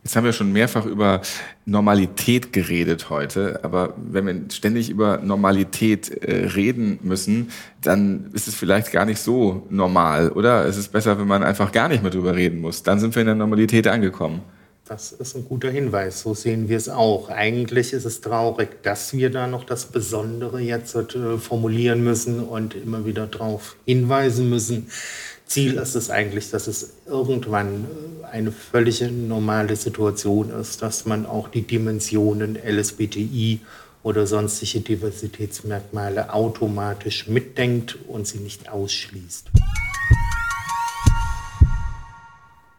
Jetzt 0.06 0.15
haben 0.15 0.26
wir 0.26 0.34
schon 0.34 0.52
mehrfach 0.52 0.86
über 0.86 1.21
Normalität 1.65 2.54
geredet 2.54 3.10
heute, 3.10 3.63
aber 3.63 3.95
wenn 3.98 4.28
wir 4.28 4.36
ständig 4.52 4.91
über 4.91 5.17
Normalität 5.17 6.10
äh, 6.10 6.45
reden 6.45 7.00
müssen, 7.02 7.50
dann 7.82 8.30
ist 8.34 8.48
es 8.48 8.54
vielleicht 8.54 8.91
gar 8.91 9.06
nicht 9.06 9.17
so 9.17 9.65
normal, 9.71 10.30
oder? 10.30 10.65
Es 10.65 10.78
ist 10.78 10.91
besser, 10.91 11.17
wenn 11.17 11.26
man 11.26 11.41
einfach 11.41 11.71
gar 11.71 11.88
nicht 11.88 12.04
mehr 12.04 12.12
drüber 12.12 12.36
reden 12.36 12.62
muss. 12.62 12.84
Dann 12.84 13.00
sind 13.00 13.15
wir 13.15 13.21
in 13.21 13.26
der 13.26 13.36
Normalität 13.36 13.88
angekommen. 13.88 14.41
Das 14.88 15.12
ist 15.13 15.36
ein 15.36 15.45
guter 15.45 15.71
Hinweis. 15.71 16.21
So 16.21 16.36
sehen 16.36 16.69
wir 16.69 16.78
es 16.78 16.89
auch. 16.89 17.30
Eigentlich 17.30 17.91
ist 17.91 18.06
es 18.06 18.21
traurig, 18.21 18.84
dass 18.84 19.13
wir 19.13 19.32
da 19.32 19.48
noch 19.48 19.63
das 19.63 19.88
Besondere 19.88 20.62
jetzt 20.62 20.95
äh, 20.95 21.39
formulieren 21.39 22.04
müssen 22.04 22.39
und 22.39 22.76
immer 22.76 23.04
wieder 23.04 23.26
darauf 23.26 23.78
hinweisen 23.86 24.48
müssen. 24.48 24.91
Ziel 25.48 25.78
ist 25.78 25.95
es 25.95 26.12
eigentlich, 26.12 26.52
dass 26.52 26.67
es 26.67 26.93
irgendwann 27.08 27.86
äh, 28.21 28.26
eine 28.28 28.52
völlig 28.52 29.02
normale 29.02 29.76
Situation 29.76 30.52
ist, 30.52 30.84
dass 30.84 31.08
man 31.08 31.26
auch 31.26 31.48
die 31.48 31.63
Dimensionen 31.63 32.56
LSBTI 32.56 33.62
oder 34.04 34.28
sonstige 34.28 34.82
Diversitätsmerkmale 34.82 36.32
automatisch 36.32 37.28
mitdenkt 37.28 37.98
und 38.08 38.28
sie 38.28 38.38
nicht 38.38 38.69
ausschließt. 38.69 39.50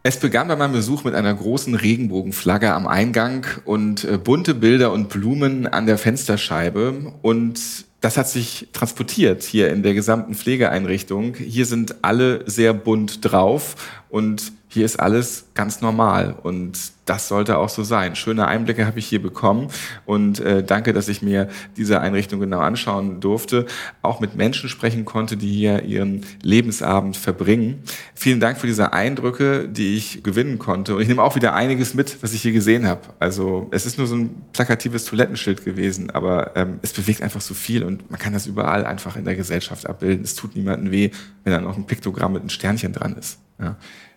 Es 0.09 0.19
begann 0.19 0.47
bei 0.47 0.55
meinem 0.55 0.71
Besuch 0.71 1.03
mit 1.03 1.16
einer 1.16 1.35
großen 1.35 1.75
Regenbogenflagge 1.75 2.73
am 2.73 2.87
Eingang 2.87 3.45
und 3.64 4.05
äh, 4.05 4.19
bunte 4.19 4.55
Bilder 4.55 4.92
und 4.92 5.09
Blumen 5.09 5.66
an 5.66 5.87
der 5.87 5.99
Fensterscheibe. 5.99 7.12
Und 7.23 7.61
das 8.03 8.16
hat 8.16 8.29
sich 8.29 8.69
transportiert 8.73 9.42
hier 9.42 9.69
in 9.73 9.83
der 9.83 9.95
gesamten 9.95 10.37
Pflegeeinrichtung. 10.37 11.35
Hier 11.35 11.66
sind 11.66 12.05
alle 12.05 12.49
sehr 12.49 12.73
bunt 12.73 13.19
drauf 13.25 13.75
und 14.09 14.53
hier 14.77 14.85
ist 14.85 15.01
alles 15.01 15.47
ganz 15.55 15.81
normal 15.81 16.37
und 16.43 16.93
das 17.07 17.29
sollte 17.29 17.57
auch 17.57 17.71
so 17.71 17.83
sein. 17.83 18.15
Schöne 18.15 18.47
Einblicke 18.47 18.85
habe 18.85 18.99
ich 18.99 19.07
hier 19.07 19.23
bekommen 19.23 19.69
und 20.05 20.39
äh, 20.41 20.62
danke, 20.62 20.93
dass 20.93 21.09
ich 21.09 21.23
mir 21.23 21.49
diese 21.79 22.03
Einrichtung 22.03 22.41
genau 22.41 22.59
anschauen 22.59 23.21
durfte, 23.21 23.65
auch 24.03 24.21
mit 24.21 24.37
Menschen 24.37 24.69
sprechen 24.69 25.07
konnte, 25.07 25.39
die 25.39 25.51
hier 25.51 25.85
ihren 25.85 26.27
Lebensabend 26.43 27.17
verbringen. 27.17 27.83
Vielen 28.15 28.39
Dank 28.39 28.59
für 28.59 28.67
diese 28.67 28.93
Eindrücke, 28.93 29.67
die 29.67 29.97
ich 29.97 30.23
gewinnen 30.23 30.59
konnte 30.59 30.95
und 30.95 31.01
ich 31.01 31.09
nehme 31.09 31.23
auch 31.23 31.37
wieder 31.37 31.55
einiges 31.55 31.95
mit, 31.95 32.23
was 32.23 32.35
ich 32.35 32.43
hier 32.43 32.53
gesehen 32.53 32.87
habe. 32.87 33.01
Also 33.19 33.69
es 33.71 33.87
ist 33.87 33.97
nur 33.97 34.07
so 34.07 34.17
ein 34.17 34.43
plakatives 34.53 35.07
Toilettenschild 35.07 35.65
gewesen, 35.65 36.11
aber 36.11 36.55
ähm, 36.55 36.81
es 36.83 36.93
bewegt 36.93 37.23
einfach 37.23 37.41
so 37.41 37.55
viel 37.55 37.83
und 37.83 38.11
man 38.11 38.21
kann 38.21 38.35
das 38.35 38.47
überall 38.47 38.85
einfach 38.85 39.17
in 39.17 39.25
der 39.25 39.37
Gesellschaft 39.37 39.89
abbilden. 39.89 40.23
Es 40.23 40.35
tut 40.35 40.55
niemandem 40.55 40.93
weh, 40.93 41.11
wenn 41.45 41.55
da 41.55 41.62
noch 41.62 41.79
ein 41.79 41.87
Piktogramm 41.87 42.35
mit 42.35 42.43
einem 42.43 42.51
Sternchen 42.51 42.93
dran 42.93 43.17
ist. 43.17 43.39
Ja. 43.59 43.77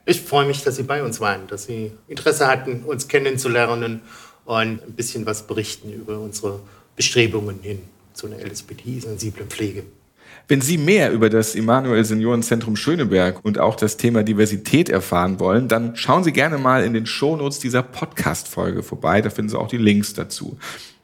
Ich 0.09 0.21
freue 0.21 0.47
mich, 0.47 0.63
dass 0.63 0.75
Sie 0.75 0.81
bei 0.81 1.03
uns 1.03 1.19
waren, 1.19 1.45
dass 1.45 1.65
Sie 1.65 1.91
Interesse 2.07 2.47
hatten, 2.47 2.81
uns 2.83 3.07
kennenzulernen 3.07 4.01
und 4.43 4.57
ein 4.57 4.93
bisschen 4.95 5.27
was 5.27 5.45
berichten 5.45 5.93
über 5.93 6.17
unsere 6.17 6.61
Bestrebungen 6.95 7.59
hin 7.61 7.83
zu 8.13 8.25
einer 8.25 8.37
LSBT-sensiblen 8.43 9.47
Pflege. 9.49 9.83
Wenn 10.47 10.61
Sie 10.61 10.79
mehr 10.79 11.11
über 11.11 11.29
das 11.29 11.53
Emanuel 11.53 12.03
Seniorenzentrum 12.03 12.75
Schöneberg 12.75 13.45
und 13.45 13.59
auch 13.59 13.75
das 13.75 13.97
Thema 13.97 14.23
Diversität 14.23 14.89
erfahren 14.89 15.39
wollen, 15.39 15.67
dann 15.67 15.95
schauen 15.95 16.23
Sie 16.23 16.33
gerne 16.33 16.57
mal 16.57 16.83
in 16.83 16.95
den 16.95 17.05
Shownotes 17.05 17.59
dieser 17.59 17.83
Podcast-Folge 17.83 18.81
vorbei. 18.81 19.21
Da 19.21 19.29
finden 19.29 19.49
Sie 19.49 19.59
auch 19.59 19.67
die 19.67 19.77
Links 19.77 20.15
dazu. 20.15 20.57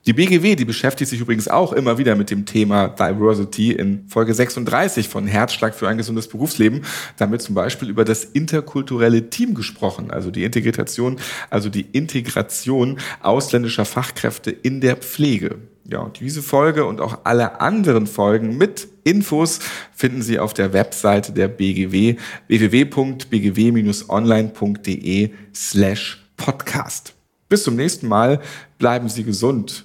Die 0.07 0.13
BGW, 0.13 0.55
die 0.55 0.65
beschäftigt 0.65 1.09
sich 1.09 1.19
übrigens 1.19 1.47
auch 1.47 1.73
immer 1.73 1.97
wieder 1.97 2.15
mit 2.15 2.29
dem 2.29 2.45
Thema 2.45 2.89
Diversity 2.89 3.71
in 3.71 4.07
Folge 4.07 4.35
36 4.35 5.09
von 5.09 5.25
Herzschlag 5.25 5.73
für 5.73 5.87
ein 5.87 5.97
gesundes 5.97 6.27
Berufsleben. 6.27 6.83
Da 7.17 7.25
haben 7.25 7.39
zum 7.39 7.55
Beispiel 7.55 7.89
über 7.89 8.05
das 8.05 8.23
interkulturelle 8.23 9.31
Team 9.31 9.55
gesprochen, 9.55 10.11
also 10.11 10.29
die 10.29 10.43
Integration, 10.43 11.17
also 11.49 11.69
die 11.69 11.87
Integration 11.91 12.99
ausländischer 13.21 13.85
Fachkräfte 13.85 14.51
in 14.51 14.79
der 14.79 14.97
Pflege. 14.97 15.55
Ja, 15.87 16.01
und 16.01 16.19
diese 16.19 16.43
Folge 16.43 16.85
und 16.85 17.01
auch 17.01 17.21
alle 17.23 17.59
anderen 17.59 18.05
Folgen 18.05 18.59
mit 18.59 18.87
Infos 19.03 19.57
finden 19.91 20.21
Sie 20.21 20.37
auf 20.37 20.53
der 20.53 20.71
Webseite 20.73 21.31
der 21.31 21.47
BGW 21.47 22.17
www.bgw-online.de 22.47 25.31
slash 25.53 26.23
podcast. 26.37 27.15
Bis 27.49 27.63
zum 27.63 27.75
nächsten 27.75 28.07
Mal. 28.07 28.39
Bleiben 28.77 29.09
Sie 29.09 29.23
gesund. 29.23 29.84